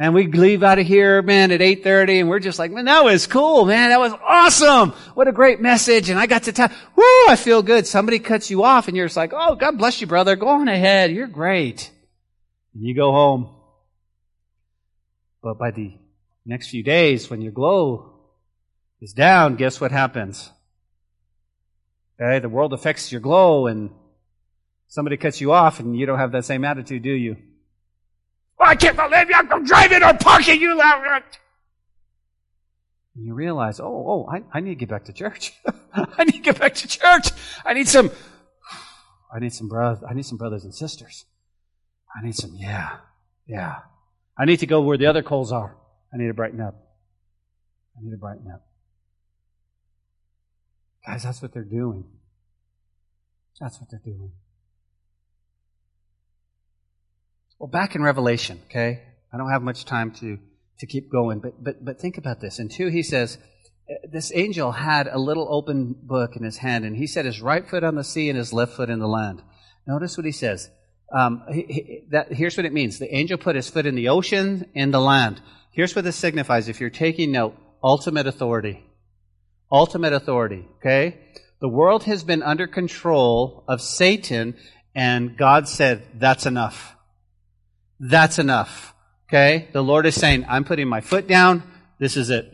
[0.02, 3.04] And we leave out of here, man, at 8.30 and we're just like, man, that
[3.04, 3.90] was cool, man.
[3.90, 4.92] That was awesome.
[5.12, 6.08] What a great message.
[6.08, 7.86] And I got to tell, whoo, I feel good.
[7.86, 10.36] Somebody cuts you off and you're just like, oh, God bless you, brother.
[10.36, 11.12] Go on ahead.
[11.12, 11.90] You're great.
[12.72, 13.54] And you go home.
[15.42, 15.92] But by the
[16.46, 18.14] next few days, when your glow
[19.02, 20.50] is down, guess what happens?
[22.20, 23.90] Okay, the world affects your glow and
[24.88, 27.36] somebody cuts you off and you don't have that same attitude, do you?
[28.58, 29.36] I can't believe you.
[29.36, 31.22] I'm driving or parking you loud.
[33.14, 35.54] And you realize, oh, oh, I, I need to get back to church.
[35.94, 37.30] I need to get back to church.
[37.64, 38.10] I need some,
[39.34, 41.24] I need some brothers, I need some brothers and sisters.
[42.14, 42.98] I need some, yeah,
[43.46, 43.76] yeah.
[44.36, 45.74] I need to go where the other coals are.
[46.12, 46.74] I need to brighten up.
[47.96, 48.69] I need to brighten up.
[51.06, 52.04] Guys, that's what they're doing.
[53.60, 54.32] That's what they're doing.
[57.58, 59.02] Well, back in Revelation, okay?
[59.32, 60.38] I don't have much time to,
[60.78, 62.58] to keep going, but, but, but think about this.
[62.58, 63.38] And 2, he says,
[64.10, 67.68] this angel had a little open book in his hand, and he set his right
[67.68, 69.42] foot on the sea and his left foot in the land.
[69.86, 70.70] Notice what he says.
[71.12, 72.98] Um, he, he, that, here's what it means.
[72.98, 75.40] The angel put his foot in the ocean, and the land.
[75.72, 76.68] Here's what this signifies.
[76.68, 78.84] If you're taking note, ultimate authority.
[79.72, 80.66] Ultimate authority.
[80.78, 81.18] Okay?
[81.60, 84.56] The world has been under control of Satan,
[84.94, 86.96] and God said, that's enough.
[87.98, 88.94] That's enough.
[89.28, 89.68] Okay?
[89.72, 91.62] The Lord is saying, I'm putting my foot down.
[91.98, 92.50] This is it.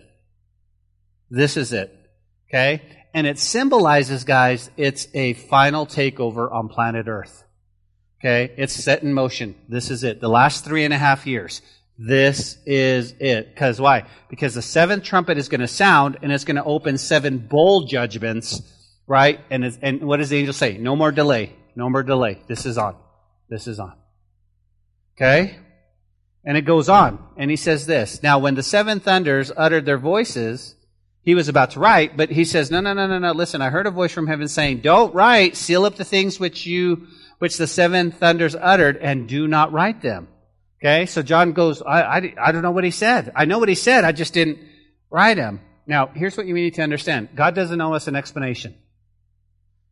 [1.31, 1.93] This is it.
[2.49, 2.83] Okay?
[3.14, 7.45] And it symbolizes, guys, it's a final takeover on planet Earth.
[8.21, 8.53] Okay?
[8.59, 9.55] It's set in motion.
[9.69, 10.21] This is it.
[10.21, 11.62] The last three and a half years.
[11.99, 13.55] This is it.
[13.55, 14.05] Because why?
[14.28, 17.86] Because the seventh trumpet is going to sound and it's going to open seven bowl
[17.86, 18.61] judgments,
[19.07, 19.40] right?
[19.51, 20.76] And, and what does the angel say?
[20.76, 21.55] No more delay.
[21.74, 22.42] No more delay.
[22.49, 22.97] This is on.
[23.49, 23.94] This is on.
[25.16, 25.57] Okay?
[26.44, 27.18] And it goes on.
[27.36, 28.22] And he says this.
[28.22, 30.74] Now, when the seven thunders uttered their voices,
[31.22, 33.32] he was about to write, but he says, no, no, no, no, no.
[33.32, 36.66] Listen, I heard a voice from heaven saying, don't write, seal up the things which
[36.66, 40.28] you, which the seven thunders uttered and do not write them.
[40.81, 41.07] Okay.
[41.07, 43.33] So John goes, I, I, I don't know what he said.
[43.35, 44.05] I know what he said.
[44.05, 44.59] I just didn't
[45.11, 45.61] write him.
[45.87, 47.29] Now, here's what you need to understand.
[47.35, 48.74] God doesn't owe us an explanation.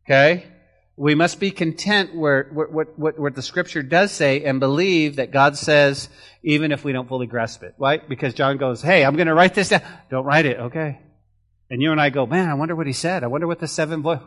[0.05, 0.45] Okay?
[0.97, 5.31] We must be content where, what, what, what the scripture does say and believe that
[5.31, 6.09] God says,
[6.43, 8.07] even if we don't fully grasp it, right?
[8.07, 9.81] Because John goes, hey, I'm going to write this down.
[10.09, 10.57] Don't write it.
[10.57, 10.99] Okay.
[11.69, 13.23] And you and I go, man, I wonder what he said.
[13.23, 14.19] I wonder what the seven voice,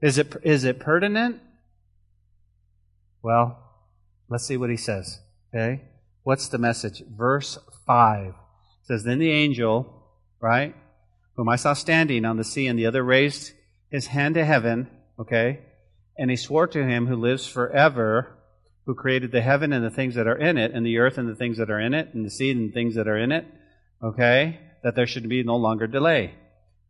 [0.00, 1.40] is it, is it pertinent?
[3.22, 3.58] Well,
[4.28, 5.20] let's see what he says.
[5.54, 5.82] Okay.
[6.22, 7.02] What's the message?
[7.08, 8.34] Verse 5
[8.82, 10.04] says, Then the angel,
[10.40, 10.74] right,
[11.36, 13.52] whom I saw standing on the sea, and the other raised
[13.90, 15.60] his hand to heaven, okay,
[16.18, 18.36] and he swore to him who lives forever,
[18.84, 21.28] who created the heaven and the things that are in it, and the earth and
[21.28, 23.32] the things that are in it, and the sea and the things that are in
[23.32, 23.46] it,
[24.02, 26.34] okay, that there should be no longer delay.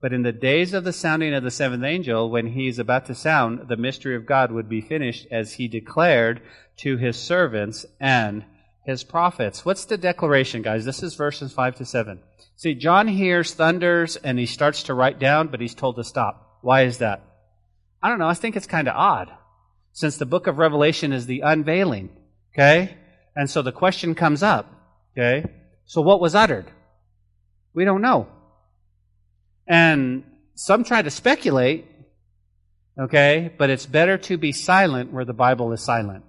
[0.01, 3.07] But in the days of the sounding of the seventh angel, when he is about
[3.07, 6.41] to sound, the mystery of God would be finished as he declared
[6.79, 8.45] to his servants and
[8.85, 9.65] his prophets.
[9.65, 10.85] What's the declaration, guys?
[10.85, 12.21] This is verses 5 to 7.
[12.57, 16.59] See, John hears thunders and he starts to write down, but he's told to stop.
[16.63, 17.23] Why is that?
[18.03, 18.29] I don't know.
[18.29, 19.31] I think it's kind of odd.
[19.93, 22.11] Since the book of Revelation is the unveiling.
[22.55, 22.97] Okay?
[23.37, 24.67] And so the question comes up.
[25.17, 25.49] Okay?
[25.85, 26.71] So what was uttered?
[27.75, 28.29] We don't know.
[29.67, 30.25] And
[30.55, 31.87] some try to speculate.
[32.99, 33.53] Okay?
[33.57, 36.25] But it's better to be silent where the Bible is silent.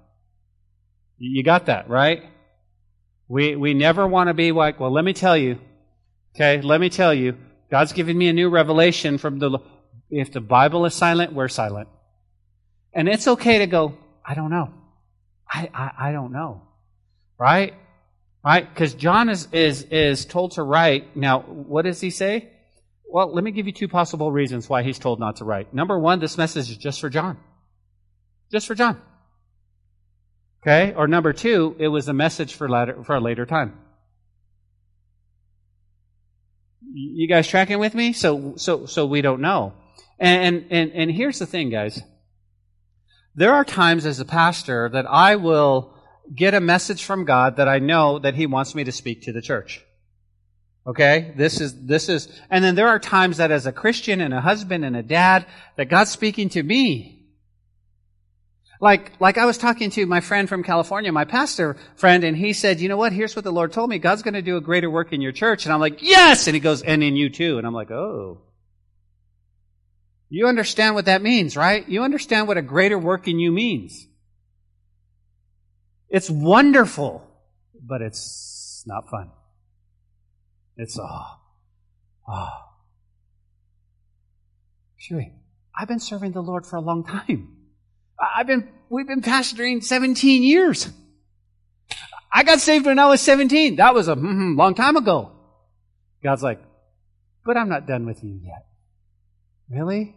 [1.18, 2.24] You got that, right?
[3.32, 5.58] We, we never want to be like, well, let me tell you.
[6.36, 7.38] Okay, let me tell you.
[7.70, 9.60] God's giving me a new revelation from the.
[10.10, 11.88] If the Bible is silent, we're silent.
[12.94, 14.74] And it's okay to go, I don't know.
[15.50, 16.64] I, I, I don't know.
[17.38, 17.74] Right?
[18.44, 18.68] Right?
[18.68, 21.16] Because John is, is, is told to write.
[21.16, 22.50] Now, what does he say?
[23.06, 25.74] Well, let me give you two possible reasons why he's told not to write.
[25.74, 27.38] Number one, this message is just for John.
[28.52, 29.02] Just for John.
[30.62, 30.93] Okay?
[30.93, 33.78] Or number two, it was a message for, later, for a later time.
[36.93, 38.14] You guys tracking with me?
[38.14, 39.74] So, so, so we don't know.
[40.20, 42.01] And, and, and here's the thing, guys.
[43.34, 45.95] There are times as a pastor that I will
[46.36, 49.34] get a message from God that I know that He wants me to speak to
[49.34, 49.84] the church.
[50.86, 51.34] Okay?
[51.38, 54.41] This is, this is, and then there are times that as a Christian and a
[54.41, 55.45] husband and a dad,
[55.78, 57.21] that God's speaking to me
[58.82, 62.52] like, like I was talking to my friend from California, my pastor friend, and he
[62.52, 63.14] said, you know what?
[63.14, 64.00] Here's what the Lord told me.
[64.00, 65.66] God's going to do a greater work in your church.
[65.66, 66.48] And I'm like, yes!
[66.48, 67.60] And he goes, and in you too.
[67.60, 68.42] And I'm like, oh.
[70.30, 71.88] You understand what that means, right?
[71.88, 74.08] You understand what a greater work in you means.
[76.10, 77.24] It's wonderful,
[77.80, 79.30] but it's not fun.
[80.76, 81.26] It's, oh,
[82.28, 82.50] oh.
[84.98, 85.34] Sherry,
[85.78, 87.61] I've been serving the Lord for a long time.
[88.22, 90.90] I've been, we've been pastoring 17 years.
[92.32, 93.78] I got saved when I was 17.
[93.78, 95.32] That was a mm-hmm, long time ago.
[96.24, 96.62] God's like,
[97.44, 98.66] but I'm not done with you yet.
[99.70, 100.16] Really?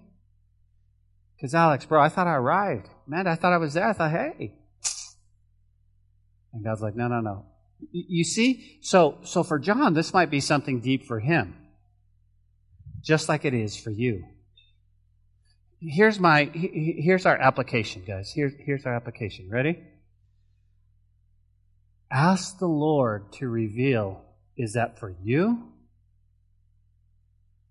[1.36, 2.88] Because Alex, bro, I thought I arrived.
[3.06, 3.88] Man, I thought I was there.
[3.88, 4.54] I thought, hey.
[6.52, 7.46] And God's like, no, no, no.
[7.90, 8.78] You see?
[8.82, 11.56] So, so for John, this might be something deep for him.
[13.00, 14.24] Just like it is for you
[15.86, 18.32] here's my here's our application, guys.
[18.34, 19.48] Here's here's our application.
[19.50, 19.78] Ready?
[22.10, 24.24] Ask the Lord to reveal
[24.56, 25.68] is that for you?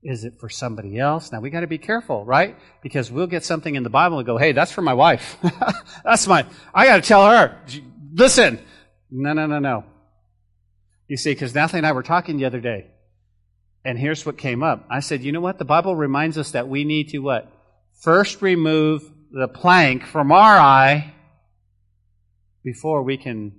[0.03, 1.31] Is it for somebody else?
[1.31, 2.57] Now we got to be careful, right?
[2.81, 5.37] Because we'll get something in the Bible and go, "Hey, that's for my wife.
[6.03, 7.57] that's my I got to tell her.
[8.13, 8.59] Listen."
[9.15, 9.85] No, no, no, no.
[11.07, 12.87] You see, because Natalie and I were talking the other day,
[13.85, 14.85] and here's what came up.
[14.89, 15.57] I said, "You know what?
[15.57, 17.49] The Bible reminds us that we need to what?
[18.01, 21.13] First remove the plank from our eye
[22.63, 23.53] before we can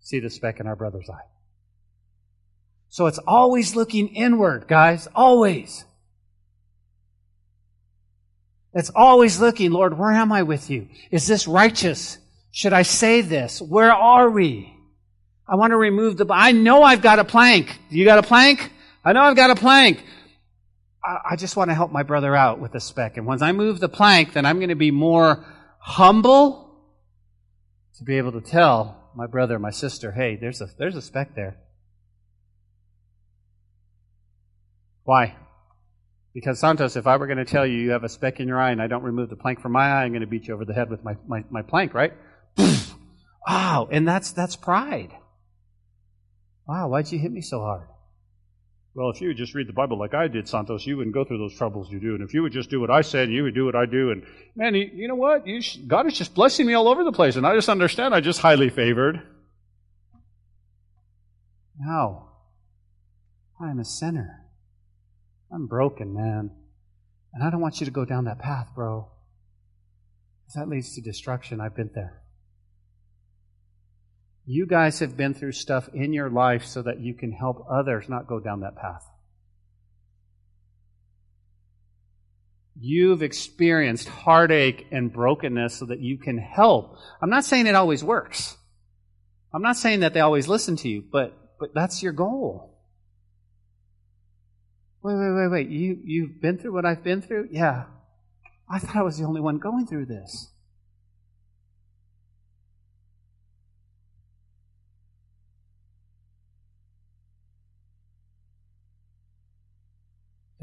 [0.00, 1.26] see the speck in our brother's eye.
[2.88, 5.08] So it's always looking inward, guys.
[5.14, 5.84] Always.
[8.72, 10.88] It's always looking, Lord, where am I with you?
[11.10, 12.18] Is this righteous?
[12.50, 13.60] Should I say this?
[13.60, 14.72] Where are we?
[15.46, 17.78] I want to remove the, I know I've got a plank.
[17.90, 18.72] You got a plank?
[19.04, 20.04] I know I've got a plank.
[21.04, 23.16] I, just want to help my brother out with the speck.
[23.16, 25.44] And once I move the plank, then I'm going to be more
[25.78, 26.80] humble
[27.98, 31.34] to be able to tell my brother, my sister, hey, there's a, there's a speck
[31.34, 31.58] there.
[35.04, 35.36] Why?
[36.32, 38.58] Because Santos, if I were going to tell you you have a speck in your
[38.58, 40.54] eye and I don't remove the plank from my eye, I'm going to beat you
[40.54, 42.14] over the head with my, my, my plank, right?
[43.46, 45.12] wow, and that's that's pride.
[46.66, 47.88] Wow, why'd you hit me so hard?
[48.94, 51.24] Well, if you would just read the Bible like I did, Santos, you wouldn't go
[51.24, 52.14] through those troubles you do.
[52.14, 54.12] And if you would just do what I said, you would do what I do.
[54.12, 54.24] And
[54.54, 55.46] man, you, you know what?
[55.46, 57.34] You God is just blessing me all over the place.
[57.34, 59.20] And I just understand I'm just highly favored.
[61.78, 62.28] No.
[63.60, 64.44] I'm a sinner.
[65.52, 66.50] I'm broken, man.
[67.32, 69.08] And I don't want you to go down that path, bro.
[70.54, 71.60] That leads to destruction.
[71.60, 72.23] I've been there.
[74.46, 78.08] You guys have been through stuff in your life so that you can help others
[78.08, 79.04] not go down that path.
[82.78, 86.98] You've experienced heartache and brokenness so that you can help.
[87.22, 88.56] I'm not saying it always works.
[89.54, 92.74] I'm not saying that they always listen to you, but, but that's your goal.
[95.02, 95.68] Wait, wait, wait, wait.
[95.68, 97.48] You, you've been through what I've been through?
[97.52, 97.84] Yeah.
[98.68, 100.50] I thought I was the only one going through this.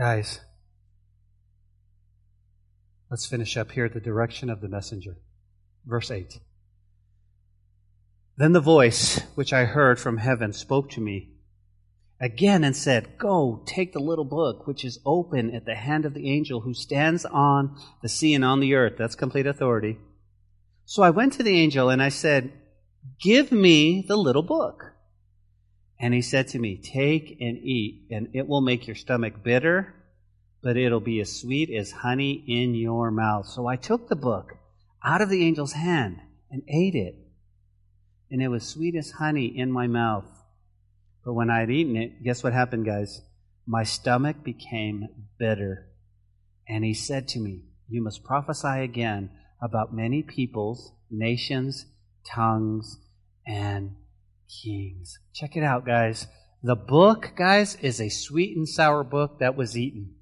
[0.02, 0.40] Guys,
[3.12, 5.18] let's finish up here at the direction of the messenger.
[5.86, 6.40] Verse 8.
[8.36, 11.34] Then the voice which I heard from heaven spoke to me
[12.20, 16.16] again and said, Go, take the little book which is open at the hand of
[16.16, 18.96] the angel who stands on the sea and on the earth.
[18.98, 20.00] That's complete authority.
[20.84, 22.52] So I went to the angel and I said,
[23.22, 24.91] Give me the little book.
[26.02, 29.94] And he said to me, Take and eat, and it will make your stomach bitter,
[30.64, 33.46] but it'll be as sweet as honey in your mouth.
[33.48, 34.54] So I took the book
[35.04, 37.16] out of the angel's hand and ate it,
[38.32, 40.26] and it was sweet as honey in my mouth.
[41.24, 43.22] But when I had eaten it, guess what happened, guys?
[43.68, 45.88] My stomach became bitter.
[46.68, 49.30] And he said to me, You must prophesy again
[49.62, 51.86] about many peoples, nations,
[52.26, 52.98] tongues,
[53.46, 53.96] and
[54.64, 55.20] kings.
[55.34, 56.28] Check it out, guys.
[56.64, 60.16] The book, guys, is a sweet and sour book that was eaten.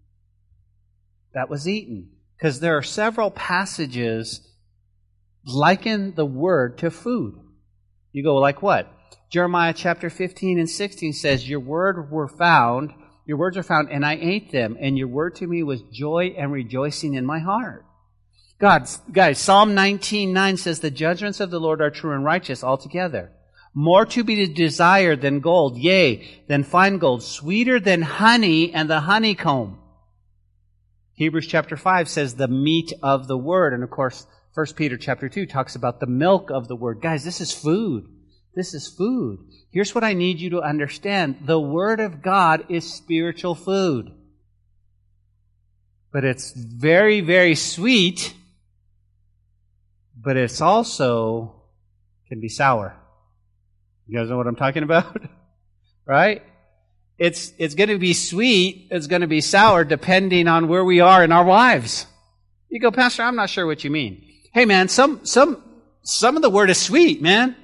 [1.33, 2.11] That was eaten.
[2.37, 4.47] Because there are several passages
[5.45, 7.35] liken the word to food.
[8.11, 8.91] You go, like what?
[9.29, 12.93] Jeremiah chapter 15 and 16 says, Your word were found,
[13.25, 16.33] your words are found, and I ate them, and your word to me was joy
[16.37, 17.85] and rejoicing in my heart.
[18.59, 22.63] God, guys, Psalm 19, 9 says, The judgments of the Lord are true and righteous
[22.63, 23.31] altogether.
[23.81, 28.99] More to be desired than gold, yea, than fine gold, sweeter than honey and the
[28.99, 29.79] honeycomb.
[31.13, 33.73] Hebrews chapter 5 says the meat of the word.
[33.73, 36.99] And of course, 1 Peter chapter 2 talks about the milk of the word.
[37.01, 38.05] Guys, this is food.
[38.53, 39.47] This is food.
[39.71, 41.37] Here's what I need you to understand.
[41.45, 44.11] The word of God is spiritual food.
[46.11, 48.33] But it's very, very sweet,
[50.21, 51.63] but it's also
[52.27, 52.98] can be sour.
[54.09, 55.21] You guys know what I'm talking about?
[56.07, 56.41] right?
[57.19, 58.87] It's, it's going to be sweet.
[58.89, 62.07] It's going to be sour depending on where we are in our lives.
[62.69, 64.25] You go, Pastor, I'm not sure what you mean.
[64.51, 65.61] Hey man, some, some,
[66.01, 67.55] some of the word is sweet, man.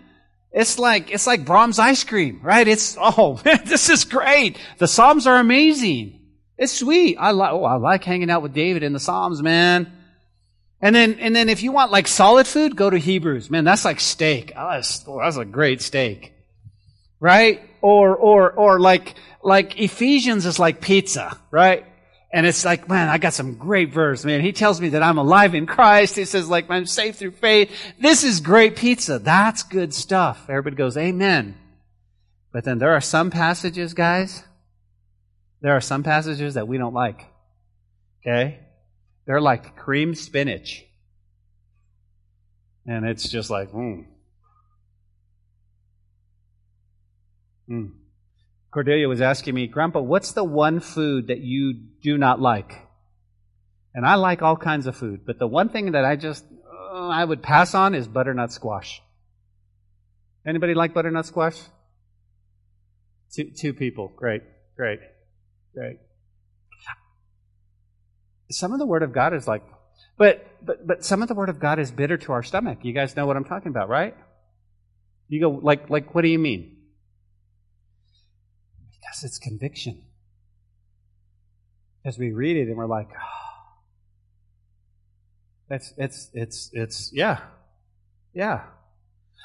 [0.51, 2.67] It's like, it's like Braum's ice cream, right?
[2.67, 4.59] It's, oh man, this is great.
[4.77, 6.19] The Psalms are amazing.
[6.59, 7.17] It's sweet.
[7.19, 9.91] I like, oh, I like hanging out with David in the Psalms, man.
[10.79, 13.49] And then, and then if you want like solid food, go to Hebrews.
[13.49, 14.53] Man, that's like steak.
[14.55, 16.33] Oh, that's, oh, that's a great steak
[17.19, 17.61] right?
[17.81, 21.85] Or, or, or like, like Ephesians is like pizza, right?
[22.31, 24.41] And it's like, man, I got some great verse, man.
[24.41, 26.17] He tells me that I'm alive in Christ.
[26.17, 27.71] He says, like, I'm saved through faith.
[27.99, 29.19] This is great pizza.
[29.19, 30.45] That's good stuff.
[30.49, 31.55] Everybody goes, amen.
[32.51, 34.43] But then there are some passages, guys,
[35.61, 37.25] there are some passages that we don't like.
[38.21, 38.59] Okay?
[39.25, 40.83] They're like cream spinach.
[42.85, 44.01] And it's just like, hmm.
[47.69, 47.91] Mm.
[48.71, 52.73] Cordelia was asking me, Grandpa, what's the one food that you do not like?
[53.93, 56.43] And I like all kinds of food, but the one thing that I just
[56.93, 59.01] uh, I would pass on is butternut squash.
[60.45, 61.57] Anybody like butternut squash?
[63.33, 64.11] Two, two people.
[64.15, 64.43] Great,
[64.75, 64.99] great,
[65.73, 65.97] great.
[68.51, 69.63] Some of the Word of God is like,
[70.17, 72.79] but, but, but some of the Word of God is bitter to our stomach.
[72.83, 74.15] You guys know what I'm talking about, right?
[75.27, 76.77] You go, like, like, what do you mean?
[79.05, 80.01] Because it's conviction.
[82.03, 83.45] As we read it and we're like, oh,
[85.69, 87.39] it's, it's, it's, it's, yeah,
[88.33, 88.63] yeah.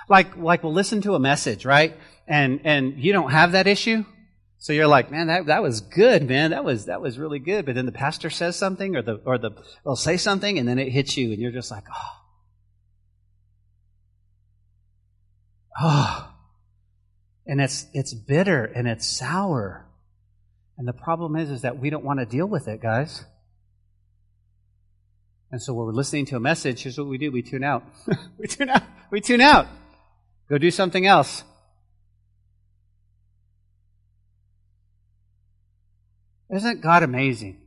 [0.09, 1.97] Like, like we'll listen to a message, right?
[2.27, 4.05] And, and you don't have that issue.
[4.59, 6.51] So you're like, man, that, that was good, man.
[6.51, 7.65] That was, that was really good.
[7.65, 9.53] But then the pastor says something or the, or the,
[9.85, 12.17] they'll say something and then it hits you and you're just like, oh.
[15.83, 16.30] Oh.
[17.51, 19.85] And it's, it's bitter and it's sour.
[20.79, 23.25] And the problem is, is that we don't want to deal with it, guys.
[25.51, 27.33] And so when we're listening to a message, here's what we do.
[27.33, 27.83] We tune out.
[28.39, 28.85] we tune out.
[29.11, 29.67] We tune out.
[30.49, 31.43] Go do something else.
[36.55, 37.61] Isn't God amazing?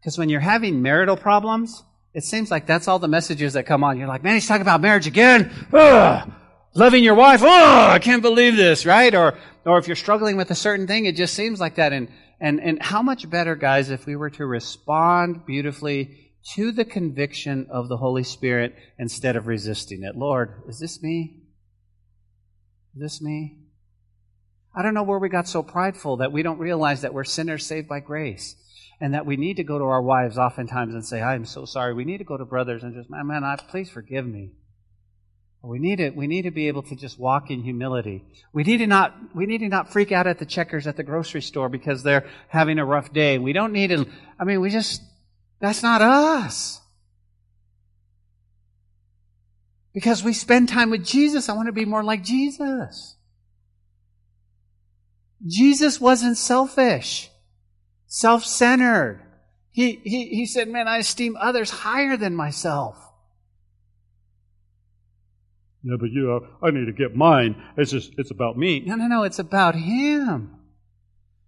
[0.00, 1.84] Because when you're having marital problems,
[2.14, 3.96] it seems like that's all the messages that come on.
[3.96, 5.52] You're like, man, he's talking about marriage again.
[5.72, 6.32] Ugh.
[6.74, 7.40] Loving your wife.
[7.42, 9.14] Oh, I can't believe this, right?
[9.14, 11.92] Or, or if you're struggling with a certain thing, it just seems like that.
[11.92, 12.08] And,
[12.40, 17.66] and, and how much better, guys, if we were to respond beautifully to the conviction
[17.70, 20.16] of the Holy Spirit instead of resisting it.
[20.16, 21.42] Lord, is this me?
[22.94, 23.58] Is this me?
[24.76, 27.66] I don't know where we got so prideful that we don't realize that we're sinners
[27.66, 28.54] saved by grace
[29.00, 31.64] and that we need to go to our wives oftentimes and say, I am so
[31.64, 31.94] sorry.
[31.94, 34.52] We need to go to brothers and just, man, man, I, please forgive me.
[35.62, 38.24] We need to, we need to be able to just walk in humility.
[38.52, 41.02] We need to not, we need to not freak out at the checkers at the
[41.02, 43.38] grocery store because they're having a rough day.
[43.38, 44.06] We don't need to,
[44.38, 45.02] I mean, we just,
[45.60, 46.80] that's not us.
[49.92, 51.48] Because we spend time with Jesus.
[51.48, 53.16] I want to be more like Jesus.
[55.44, 57.30] Jesus wasn't selfish,
[58.06, 59.22] self-centered.
[59.70, 62.96] He, he, he said, man, I esteem others higher than myself.
[65.88, 67.62] Yeah, but you, uh, I need to get mine.
[67.78, 68.80] It's just, it's about me.
[68.80, 70.54] No, no, no, it's about Him.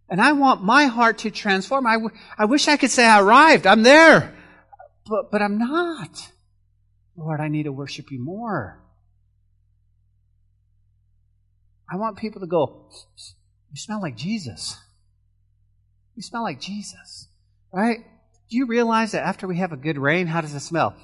[0.08, 1.86] And I want my heart to transform.
[1.86, 3.66] I, w- I wish I could say I arrived.
[3.66, 4.34] I'm there.
[5.06, 6.32] But, but I'm not.
[7.16, 8.82] Lord, I need to worship you more.
[11.92, 12.88] I want people to go,
[13.70, 14.78] you smell like Jesus.
[16.16, 17.28] You smell like Jesus.
[17.72, 17.98] Right?
[18.48, 20.96] Do you realize that after we have a good rain, how does it smell?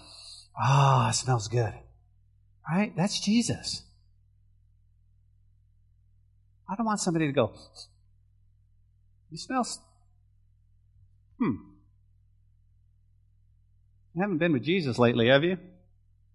[0.58, 1.74] Ah, oh, it smells good.
[2.68, 2.92] Right?
[2.96, 3.82] That's Jesus.
[6.68, 7.52] I don't want somebody to go,
[9.30, 9.66] you smell.
[11.38, 11.54] Hmm.
[14.14, 15.58] You haven't been with Jesus lately, have you?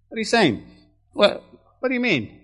[0.07, 0.65] What are you saying?
[1.13, 1.43] What,
[1.79, 2.39] what do you mean?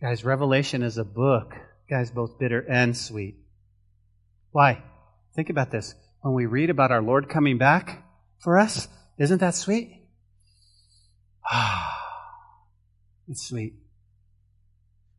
[0.00, 1.52] Guys, Revelation is a book,
[1.88, 3.34] guys, both bitter and sweet.
[4.52, 4.82] Why?
[5.34, 5.94] Think about this.
[6.20, 8.04] When we read about our Lord coming back
[8.38, 10.02] for us, isn't that sweet?
[11.50, 11.98] Ah,
[13.28, 13.74] it's sweet.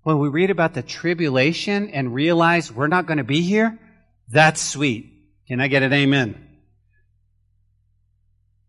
[0.04, 3.78] When we read about the tribulation and realize we're not going to be here,
[4.30, 5.12] that's sweet.
[5.48, 6.48] Can I get an amen?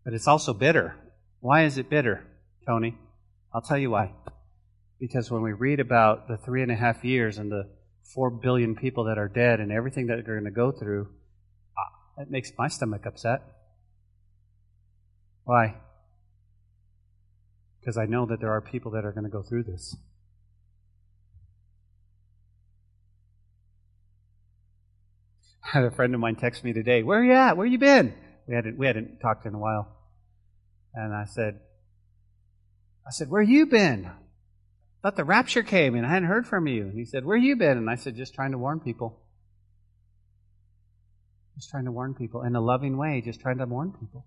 [0.03, 0.95] But it's also bitter.
[1.39, 2.23] Why is it bitter,
[2.67, 2.97] Tony?
[3.53, 4.13] I'll tell you why.
[4.99, 7.69] Because when we read about the three and a half years and the
[8.13, 11.09] four billion people that are dead and everything that they're going to go through,
[12.17, 13.41] that makes my stomach upset.
[15.45, 15.75] Why?
[17.79, 19.97] Because I know that there are people that are going to go through this.
[25.73, 27.57] I had a friend of mine text me today, Where are you at?
[27.57, 28.13] Where you been?
[28.47, 29.87] We hadn't we hadn't talked in a while.
[30.93, 31.59] And I said
[33.05, 34.11] I said, Where you been?
[35.01, 36.83] Thought the rapture came and I hadn't heard from you.
[36.83, 37.77] And he said, Where you been?
[37.77, 39.19] And I said, Just trying to warn people.
[41.55, 44.25] Just trying to warn people in a loving way, just trying to warn people.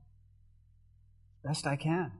[1.44, 2.12] Best I can.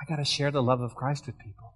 [0.00, 1.74] I got to share the love of Christ with people.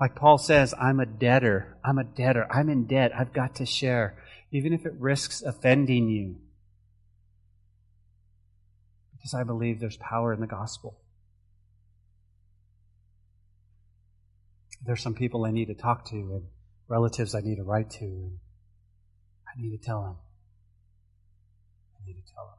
[0.00, 1.76] Like Paul says, I'm a debtor.
[1.84, 2.48] I'm a debtor.
[2.50, 3.12] I'm in debt.
[3.16, 4.16] I've got to share,
[4.50, 6.36] even if it risks offending you.
[9.12, 11.01] Because I believe there's power in the gospel.
[14.84, 16.42] There's some people I need to talk to and
[16.88, 18.04] relatives I need to write to.
[18.04, 18.38] And
[19.46, 20.16] I need to tell them.
[21.96, 22.58] I need to tell them.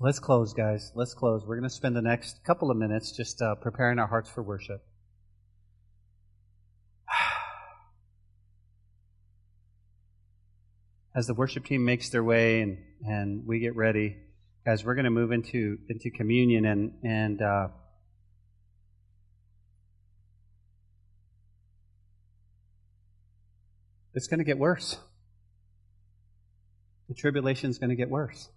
[0.00, 0.90] Let's close, guys.
[0.94, 1.44] Let's close.
[1.46, 4.42] We're going to spend the next couple of minutes just uh, preparing our hearts for
[4.42, 4.82] worship.
[11.14, 14.16] as the worship team makes their way and, and we get ready,
[14.64, 17.68] guys, we're going to move into into communion and and uh,
[24.14, 24.98] it's going to get worse.
[27.08, 28.50] The tribulation is going to get worse.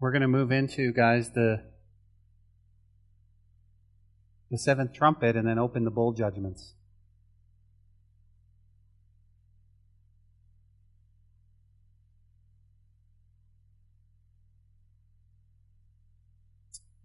[0.00, 1.62] We're going to move into, guys, the
[4.50, 6.74] the seventh trumpet and then open the bowl judgments.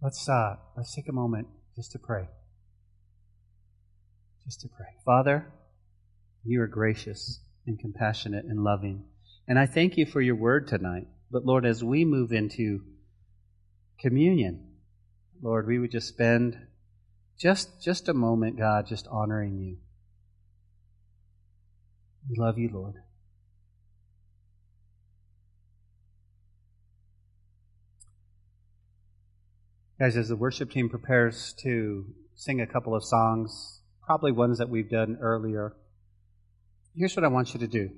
[0.00, 1.46] Let's uh, let's take a moment
[1.76, 2.28] just to pray.
[4.44, 4.86] Just to pray.
[5.04, 5.46] Father,
[6.44, 9.04] you are gracious and compassionate and loving.
[9.46, 11.06] And I thank you for your word tonight.
[11.30, 12.82] But Lord, as we move into
[14.00, 14.68] communion,
[15.40, 16.58] Lord, we would just spend
[17.38, 19.76] just just a moment, God, just honoring you.
[22.28, 22.94] We love you, Lord.
[29.98, 34.68] Guys, as the worship team prepares to sing a couple of songs, probably ones that
[34.68, 35.74] we've done earlier,
[36.96, 37.90] here's what I want you to do.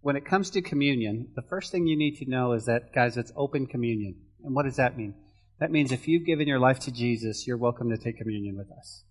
[0.00, 3.16] When it comes to communion, the first thing you need to know is that, guys,
[3.16, 4.16] it's open communion.
[4.44, 5.14] And what does that mean?
[5.58, 8.70] That means if you've given your life to Jesus, you're welcome to take communion with
[8.70, 9.02] us.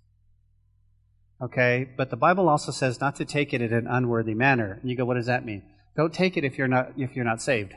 [1.41, 1.89] Okay?
[1.97, 4.79] But the Bible also says not to take it in an unworthy manner.
[4.81, 5.63] And you go, what does that mean?
[5.97, 7.73] Don't take it if you're not if you're not saved.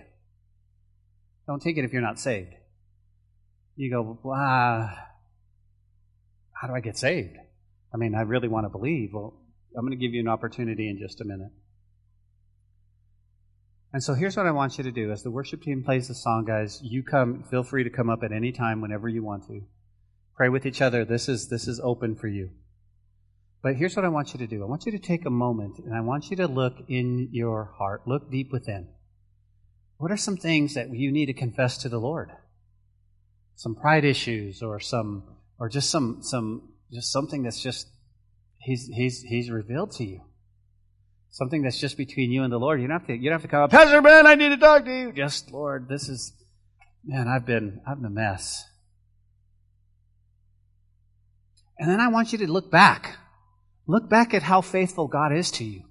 [1.47, 2.53] Don't take it if you're not saved.
[3.77, 4.91] You go, wow,
[6.53, 7.37] how do I get saved?
[7.93, 9.11] I mean, I really want to believe.
[9.12, 9.34] Well,
[9.76, 11.51] I'm going to give you an opportunity in just a minute.
[13.93, 15.11] And so here's what I want you to do.
[15.11, 18.22] As the worship team plays the song, guys, you come, feel free to come up
[18.22, 19.62] at any time whenever you want to.
[20.36, 21.05] Pray with each other.
[21.05, 22.51] This is, this is open for you.
[23.62, 24.62] But here's what I want you to do.
[24.62, 27.74] I want you to take a moment and I want you to look in your
[27.76, 28.07] heart.
[28.07, 28.88] Look deep within.
[29.99, 32.30] What are some things that you need to confess to the Lord?
[33.57, 35.24] Some pride issues or some,
[35.59, 37.88] or just some, some, just something that's just,
[38.59, 40.22] he's, he's, he's revealed to you.
[41.30, 42.80] Something that's just between you and the Lord.
[42.80, 44.57] You don't have to, you don't have to come up, Pastor Ben, I need to
[44.57, 45.12] talk to you.
[45.12, 46.32] Just, Lord, this is,
[47.05, 48.64] man, I've been, I've been a mess.
[51.78, 53.16] And then I want you to look back.
[53.86, 55.84] Look back at how faithful God is to you.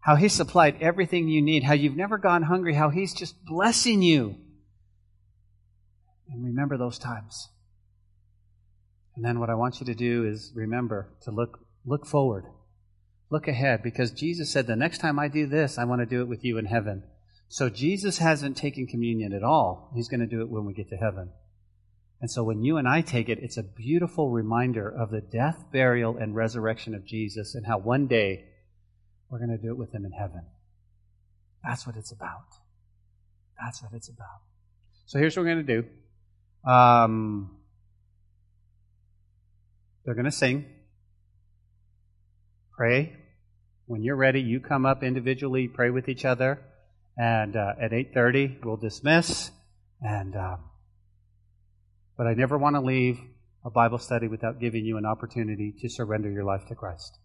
[0.00, 1.62] How He supplied everything you need.
[1.62, 2.74] How you've never gone hungry.
[2.74, 4.36] How He's just blessing you.
[6.28, 7.48] And remember those times.
[9.16, 12.44] And then what I want you to do is remember to look, look forward.
[13.30, 16.20] Look ahead because Jesus said, the next time I do this, I want to do
[16.20, 17.02] it with you in heaven.
[17.48, 19.90] So Jesus hasn't taken communion at all.
[19.94, 21.30] He's going to do it when we get to heaven.
[22.20, 25.64] And so when you and I take it, it's a beautiful reminder of the death,
[25.72, 28.44] burial, and resurrection of Jesus and how one day
[29.28, 30.42] we're going to do it with him in heaven.
[31.64, 32.46] That's what it's about.
[33.62, 34.40] That's what it's about.
[35.06, 36.70] So here's what we're going to do.
[36.70, 37.55] Um,
[40.06, 40.64] they're going to sing.
[42.76, 43.16] Pray.
[43.86, 46.62] When you're ready, you come up individually, pray with each other,
[47.18, 49.50] and uh, at 8:30 we'll dismiss.
[50.00, 50.60] And um,
[52.16, 53.18] but I never want to leave
[53.64, 57.18] a Bible study without giving you an opportunity to surrender your life to Christ.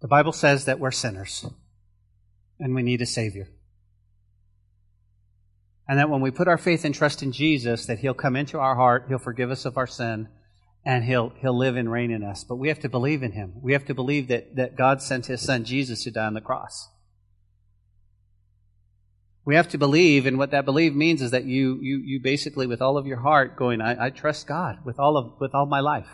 [0.00, 1.46] The Bible says that we're sinners
[2.58, 3.48] and we need a Savior.
[5.92, 8.58] And that when we put our faith and trust in Jesus, that He'll come into
[8.58, 10.26] our heart, He'll forgive us of our sin,
[10.86, 12.44] and He'll, He'll live and reign in us.
[12.44, 13.52] But we have to believe in Him.
[13.60, 16.40] We have to believe that, that God sent His Son Jesus to die on the
[16.40, 16.88] cross.
[19.44, 22.66] We have to believe, and what that believe means is that you, you, you basically,
[22.66, 25.66] with all of your heart, going, I, I trust God with all of, with all
[25.66, 26.08] my life.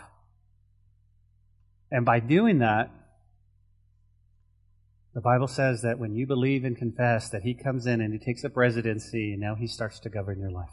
[1.89, 2.91] And by doing that,
[5.19, 8.19] the Bible says that when you believe and confess that He comes in and He
[8.19, 10.71] takes up residency, and now He starts to govern your life.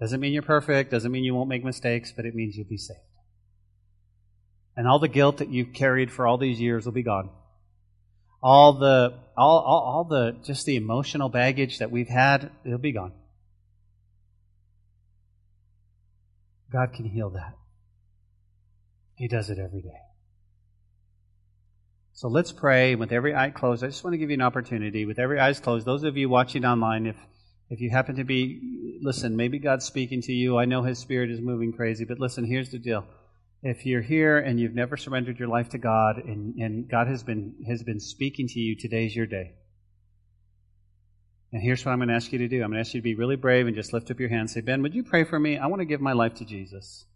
[0.00, 2.78] Doesn't mean you're perfect, doesn't mean you won't make mistakes, but it means you'll be
[2.78, 2.98] saved.
[4.74, 7.28] And all the guilt that you've carried for all these years will be gone.
[8.42, 12.92] All the, all, all, all the, just the emotional baggage that we've had, it'll be
[12.92, 13.12] gone.
[16.72, 17.52] God can heal that.
[19.14, 20.09] He does it every day.
[22.20, 23.82] So let's pray with every eye closed.
[23.82, 25.86] I just want to give you an opportunity with every eyes closed.
[25.86, 27.16] Those of you watching online, if
[27.70, 30.58] if you happen to be, listen, maybe God's speaking to you.
[30.58, 33.06] I know His Spirit is moving crazy, but listen, here's the deal.
[33.62, 37.22] If you're here and you've never surrendered your life to God and, and God has
[37.22, 39.54] been, has been speaking to you, today's your day.
[41.54, 42.62] And here's what I'm going to ask you to do.
[42.62, 44.40] I'm going to ask you to be really brave and just lift up your hand
[44.40, 45.56] and say, Ben, would you pray for me?
[45.56, 47.06] I want to give my life to Jesus.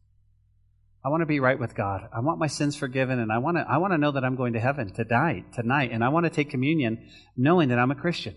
[1.04, 2.08] I want to be right with God.
[2.12, 4.36] I want my sins forgiven and I want to, I want to know that I'm
[4.36, 5.90] going to heaven to die tonight.
[5.92, 8.34] And I want to take communion knowing that I'm a Christian.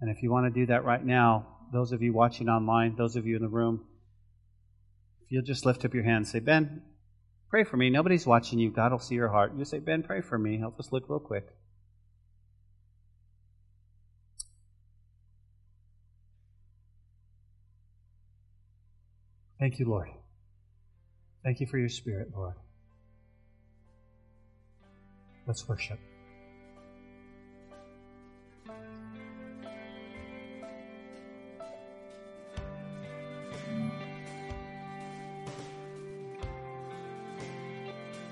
[0.00, 3.16] And if you want to do that right now, those of you watching online, those
[3.16, 3.84] of you in the room,
[5.24, 6.82] if you'll just lift up your hand and say, Ben,
[7.50, 7.90] pray for me.
[7.90, 8.70] Nobody's watching you.
[8.70, 9.52] God will see your heart.
[9.56, 10.58] You say, Ben, pray for me.
[10.58, 11.48] Help us look real quick.
[19.58, 20.08] Thank you, Lord.
[21.42, 22.54] Thank you for your spirit, Lord.
[25.46, 25.98] Let's worship.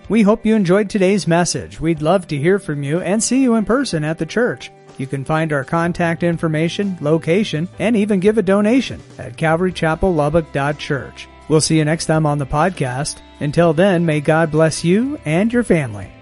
[0.08, 1.80] We hope you enjoyed today's message.
[1.80, 4.70] We'd love to hear from you and see you in person at the church.
[5.02, 11.28] You can find our contact information, location, and even give a donation at calvarychapellubbock.church.
[11.48, 13.18] We'll see you next time on the podcast.
[13.40, 16.12] Until then, may God bless you and your family.